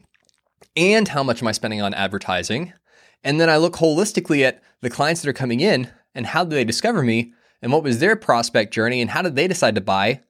and 0.75 1.07
how 1.07 1.23
much 1.23 1.41
am 1.41 1.47
I 1.47 1.51
spending 1.51 1.81
on 1.81 1.93
advertising? 1.93 2.73
And 3.23 3.39
then 3.39 3.49
I 3.49 3.57
look 3.57 3.75
holistically 3.75 4.43
at 4.43 4.61
the 4.81 4.89
clients 4.89 5.21
that 5.21 5.29
are 5.29 5.33
coming 5.33 5.59
in 5.59 5.89
and 6.13 6.25
how 6.25 6.43
do 6.43 6.55
they 6.55 6.65
discover 6.65 7.03
me 7.03 7.33
and 7.61 7.71
what 7.71 7.83
was 7.83 7.99
their 7.99 8.15
prospect 8.15 8.73
journey 8.73 9.01
and 9.01 9.09
how 9.09 9.21
did 9.21 9.35
they 9.35 9.47
decide 9.47 9.75
to 9.75 9.81
buy? 9.81 10.21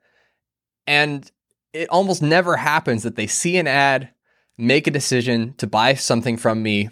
And 0.85 1.29
it 1.73 1.89
almost 1.89 2.21
never 2.21 2.57
happens 2.57 3.03
that 3.03 3.15
they 3.15 3.25
see 3.25 3.57
an 3.57 3.67
ad, 3.67 4.09
make 4.57 4.85
a 4.85 4.91
decision 4.91 5.55
to 5.57 5.65
buy 5.65 5.95
something 5.95 6.37
from 6.37 6.61
me 6.61 6.89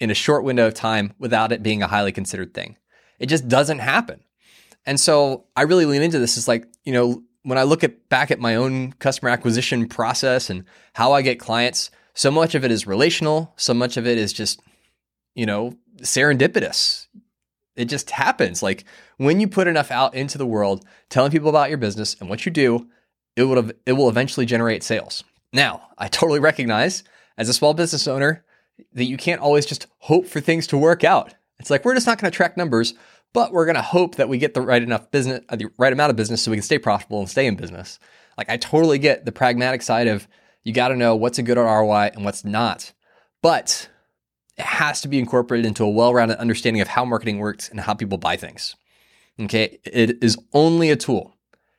in 0.00 0.10
a 0.10 0.14
short 0.14 0.44
window 0.44 0.66
of 0.66 0.74
time 0.74 1.12
without 1.18 1.52
it 1.52 1.62
being 1.62 1.82
a 1.82 1.86
highly 1.86 2.10
considered 2.10 2.54
thing. 2.54 2.76
It 3.18 3.26
just 3.26 3.46
doesn't 3.48 3.80
happen. 3.80 4.24
And 4.86 4.98
so 4.98 5.44
I 5.54 5.62
really 5.62 5.84
lean 5.84 6.02
into 6.02 6.18
this. 6.18 6.36
It's 6.36 6.48
like, 6.48 6.66
you 6.84 6.92
know, 6.92 7.22
when 7.42 7.58
I 7.58 7.62
look 7.62 7.84
at 7.84 8.08
back 8.08 8.30
at 8.30 8.40
my 8.40 8.56
own 8.56 8.92
customer 8.94 9.30
acquisition 9.30 9.88
process 9.88 10.50
and 10.50 10.64
how 10.94 11.12
I 11.12 11.22
get 11.22 11.38
clients, 11.38 11.90
so 12.14 12.30
much 12.30 12.54
of 12.54 12.64
it 12.64 12.70
is 12.70 12.86
relational, 12.86 13.52
so 13.56 13.74
much 13.74 13.96
of 13.96 14.06
it 14.06 14.18
is 14.18 14.32
just, 14.32 14.60
you 15.34 15.46
know, 15.46 15.74
serendipitous. 16.00 17.06
It 17.76 17.84
just 17.86 18.10
happens. 18.10 18.62
Like 18.62 18.84
when 19.18 19.40
you 19.40 19.48
put 19.48 19.68
enough 19.68 19.90
out 19.90 20.14
into 20.14 20.38
the 20.38 20.46
world, 20.46 20.84
telling 21.08 21.30
people 21.30 21.48
about 21.48 21.68
your 21.68 21.78
business 21.78 22.16
and 22.18 22.28
what 22.28 22.44
you 22.44 22.52
do, 22.52 22.88
it 23.36 23.44
will 23.44 23.70
it 23.86 23.92
will 23.92 24.08
eventually 24.08 24.46
generate 24.46 24.82
sales. 24.82 25.24
Now, 25.52 25.88
I 25.98 26.08
totally 26.08 26.40
recognize 26.40 27.04
as 27.38 27.48
a 27.48 27.54
small 27.54 27.74
business 27.74 28.08
owner 28.08 28.44
that 28.92 29.04
you 29.04 29.16
can't 29.16 29.40
always 29.40 29.66
just 29.66 29.86
hope 29.98 30.26
for 30.26 30.40
things 30.40 30.66
to 30.68 30.78
work 30.78 31.04
out. 31.04 31.34
It's 31.58 31.70
like 31.70 31.84
we're 31.84 31.94
just 31.94 32.06
not 32.06 32.18
going 32.18 32.30
to 32.30 32.36
track 32.36 32.56
numbers 32.56 32.94
but 33.32 33.52
we're 33.52 33.64
going 33.64 33.76
to 33.76 33.82
hope 33.82 34.16
that 34.16 34.28
we 34.28 34.38
get 34.38 34.54
the 34.54 34.60
right 34.60 34.82
enough 34.82 35.10
business, 35.10 35.40
uh, 35.48 35.56
the 35.56 35.70
right 35.78 35.92
amount 35.92 36.10
of 36.10 36.16
business 36.16 36.42
so 36.42 36.50
we 36.50 36.56
can 36.56 36.62
stay 36.62 36.78
profitable 36.78 37.20
and 37.20 37.28
stay 37.28 37.46
in 37.46 37.56
business. 37.56 37.98
Like 38.36 38.50
I 38.50 38.56
totally 38.56 38.98
get 38.98 39.24
the 39.24 39.32
pragmatic 39.32 39.82
side 39.82 40.08
of 40.08 40.26
you 40.64 40.72
got 40.72 40.88
to 40.88 40.96
know 40.96 41.16
what's 41.16 41.38
a 41.38 41.42
good 41.42 41.56
ROI 41.56 42.10
and 42.14 42.24
what's 42.24 42.44
not. 42.44 42.92
But 43.42 43.88
it 44.56 44.64
has 44.64 45.00
to 45.02 45.08
be 45.08 45.18
incorporated 45.18 45.66
into 45.66 45.84
a 45.84 45.90
well-rounded 45.90 46.38
understanding 46.38 46.82
of 46.82 46.88
how 46.88 47.04
marketing 47.04 47.38
works 47.38 47.68
and 47.68 47.80
how 47.80 47.94
people 47.94 48.18
buy 48.18 48.36
things. 48.36 48.76
Okay? 49.40 49.78
It 49.84 50.22
is 50.22 50.36
only 50.52 50.90
a 50.90 50.96
tool. 50.96 51.34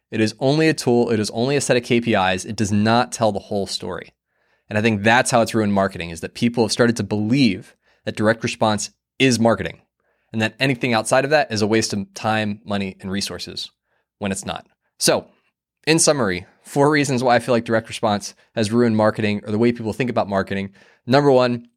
It 0.09 0.19
is 0.19 0.33
only 0.39 0.67
a 0.67 0.73
tool. 0.73 1.09
It 1.09 1.19
is 1.19 1.29
only 1.31 1.55
a 1.55 1.61
set 1.61 1.77
of 1.77 1.83
KPIs. 1.83 2.45
It 2.45 2.55
does 2.55 2.71
not 2.71 3.11
tell 3.11 3.31
the 3.31 3.39
whole 3.39 3.67
story. 3.67 4.13
And 4.71 4.77
I 4.77 4.81
think 4.81 5.03
that's 5.03 5.31
how 5.31 5.41
it's 5.41 5.53
ruined 5.53 5.73
marketing 5.73 6.11
is 6.11 6.21
that 6.21 6.33
people 6.33 6.63
have 6.63 6.71
started 6.71 6.95
to 6.95 7.03
believe 7.03 7.75
that 8.05 8.15
direct 8.15 8.41
response 8.41 8.91
is 9.19 9.37
marketing 9.37 9.81
and 10.31 10.41
that 10.41 10.55
anything 10.61 10.93
outside 10.93 11.25
of 11.25 11.31
that 11.31 11.51
is 11.51 11.61
a 11.61 11.67
waste 11.67 11.91
of 11.91 12.13
time, 12.13 12.61
money, 12.63 12.95
and 13.01 13.11
resources 13.11 13.69
when 14.19 14.31
it's 14.31 14.45
not. 14.45 14.65
So, 14.97 15.27
in 15.85 15.99
summary, 15.99 16.45
four 16.63 16.89
reasons 16.89 17.21
why 17.21 17.35
I 17.35 17.39
feel 17.39 17.53
like 17.53 17.65
direct 17.65 17.89
response 17.89 18.33
has 18.55 18.71
ruined 18.71 18.95
marketing 18.95 19.41
or 19.45 19.51
the 19.51 19.57
way 19.57 19.73
people 19.73 19.91
think 19.91 20.09
about 20.09 20.29
marketing. 20.29 20.71
Number 21.05 21.33
one, 21.33 21.67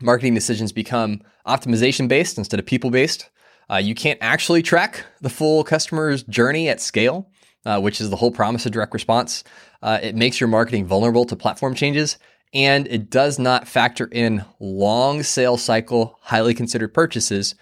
marketing 0.00 0.32
decisions 0.32 0.72
become 0.72 1.20
optimization 1.46 2.08
based 2.08 2.38
instead 2.38 2.58
of 2.58 2.64
people 2.64 2.88
based. 2.88 3.28
Uh, 3.70 3.76
you 3.76 3.94
can't 3.94 4.18
actually 4.22 4.62
track 4.62 5.04
the 5.20 5.28
full 5.28 5.64
customer's 5.64 6.22
journey 6.22 6.70
at 6.70 6.80
scale, 6.80 7.30
uh, 7.66 7.78
which 7.78 8.00
is 8.00 8.08
the 8.08 8.16
whole 8.16 8.30
promise 8.30 8.64
of 8.64 8.72
direct 8.72 8.94
response. 8.94 9.44
Uh, 9.82 9.98
it 10.02 10.16
makes 10.16 10.40
your 10.40 10.48
marketing 10.48 10.86
vulnerable 10.86 11.26
to 11.26 11.36
platform 11.36 11.74
changes, 11.74 12.16
and 12.54 12.86
it 12.88 13.10
does 13.10 13.38
not 13.38 13.68
factor 13.68 14.08
in 14.10 14.44
long 14.60 15.22
sales 15.22 15.62
cycle, 15.62 16.18
highly 16.22 16.54
considered 16.54 16.94
purchases 16.94 17.54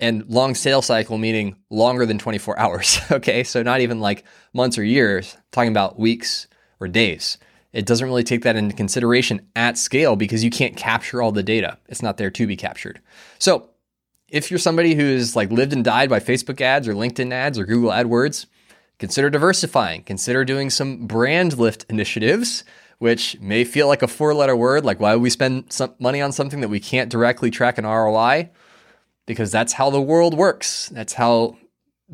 and 0.00 0.24
long 0.28 0.54
sales 0.54 0.86
cycle 0.86 1.18
meaning 1.18 1.56
longer 1.70 2.06
than 2.06 2.18
24 2.18 2.58
hours. 2.58 3.00
okay, 3.10 3.44
so 3.44 3.62
not 3.62 3.80
even 3.80 4.00
like 4.00 4.24
months 4.52 4.78
or 4.78 4.84
years, 4.84 5.36
talking 5.52 5.70
about 5.70 5.98
weeks 5.98 6.46
or 6.80 6.88
days. 6.88 7.38
It 7.72 7.86
doesn't 7.86 8.06
really 8.06 8.24
take 8.24 8.42
that 8.42 8.56
into 8.56 8.74
consideration 8.74 9.46
at 9.54 9.76
scale 9.76 10.16
because 10.16 10.42
you 10.42 10.50
can't 10.50 10.76
capture 10.76 11.20
all 11.20 11.32
the 11.32 11.42
data. 11.42 11.78
It's 11.88 12.02
not 12.02 12.16
there 12.16 12.30
to 12.30 12.46
be 12.46 12.56
captured. 12.56 13.00
So, 13.38 13.70
if 14.28 14.50
you're 14.50 14.58
somebody 14.58 14.94
who's 14.94 15.34
like 15.34 15.50
lived 15.50 15.72
and 15.72 15.82
died 15.84 16.10
by 16.10 16.20
Facebook 16.20 16.60
ads 16.60 16.86
or 16.86 16.92
LinkedIn 16.92 17.32
ads 17.32 17.58
or 17.58 17.64
Google 17.64 17.90
AdWords, 17.90 18.46
consider 18.98 19.30
diversifying. 19.30 20.02
Consider 20.02 20.44
doing 20.44 20.68
some 20.68 21.06
brand 21.06 21.56
lift 21.56 21.86
initiatives, 21.88 22.62
which 22.98 23.38
may 23.40 23.64
feel 23.64 23.88
like 23.88 24.02
a 24.02 24.08
four 24.08 24.34
letter 24.34 24.56
word. 24.56 24.84
Like, 24.84 25.00
why 25.00 25.14
would 25.14 25.22
we 25.22 25.30
spend 25.30 25.72
some 25.72 25.94
money 25.98 26.20
on 26.20 26.32
something 26.32 26.60
that 26.60 26.68
we 26.68 26.80
can't 26.80 27.10
directly 27.10 27.50
track 27.50 27.78
an 27.78 27.84
ROI? 27.84 28.50
because 29.28 29.52
that's 29.52 29.74
how 29.74 29.90
the 29.90 30.00
world 30.00 30.34
works. 30.34 30.88
That's 30.88 31.12
how 31.12 31.58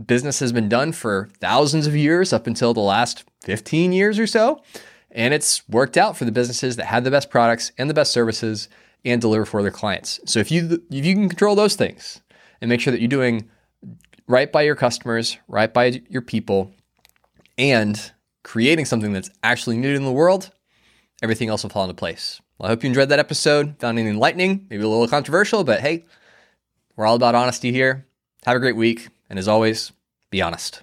business 0.05 0.40
has 0.40 0.53
been 0.53 0.68
done 0.68 0.90
for 0.90 1.31
thousands 1.38 1.87
of 1.87 1.94
years 1.94 2.33
up 2.33 2.49
until 2.49 2.75
the 2.75 2.81
last 2.81 3.25
15 3.44 3.92
years 3.92 4.18
or 4.18 4.27
so. 4.27 4.61
And 5.12 5.33
it's 5.33 5.66
worked 5.68 5.97
out 5.97 6.16
for 6.16 6.25
the 6.25 6.33
businesses 6.33 6.75
that 6.75 6.87
have 6.87 7.05
the 7.05 7.12
best 7.12 7.31
products 7.31 7.70
and 7.79 7.88
the 7.88 7.94
best 7.94 8.12
services 8.12 8.68
and 9.05 9.20
deliver 9.20 9.44
for 9.44 9.62
their 9.62 9.70
clients. 9.70 10.18
So 10.27 10.40
if 10.40 10.51
you 10.51 10.83
if 10.90 11.07
you 11.07 11.14
can 11.14 11.29
control 11.29 11.55
those 11.55 11.77
things 11.77 12.20
and 12.61 12.68
make 12.68 12.81
sure 12.81 12.90
that 12.90 13.01
you're 13.01 13.07
doing 13.07 13.49
right 14.27 14.51
by 14.51 14.62
your 14.62 14.75
customers, 14.75 15.38
right 15.47 15.73
by 15.73 16.03
your 16.09 16.23
people, 16.23 16.73
and 17.57 18.11
creating 18.42 18.87
something 18.87 19.12
that's 19.12 19.31
actually 19.44 19.77
needed 19.77 19.97
in 19.97 20.05
the 20.05 20.12
world, 20.12 20.51
everything 21.24 21.48
else 21.48 21.62
will 21.62 21.70
fall 21.70 21.84
into 21.84 21.94
place. 21.94 22.40
Well, 22.58 22.66
I 22.66 22.70
hope 22.70 22.84
you 22.84 22.88
enjoyed 22.88 23.08
that 23.08 23.18
episode. 23.18 23.76
Found 23.80 23.98
it 23.98 24.06
enlightening, 24.06 24.66
maybe 24.68 24.84
a 24.84 24.88
little 24.88 25.08
controversial, 25.08 25.64
but 25.64 25.80
hey, 25.80 26.04
we're 26.94 27.06
all 27.06 27.16
about 27.16 27.34
honesty 27.34 27.72
here. 27.72 28.06
Have 28.44 28.56
a 28.56 28.60
great 28.60 28.76
week. 28.76 29.08
And 29.30 29.38
as 29.38 29.48
always, 29.48 29.90
be 30.30 30.42
honest. 30.42 30.82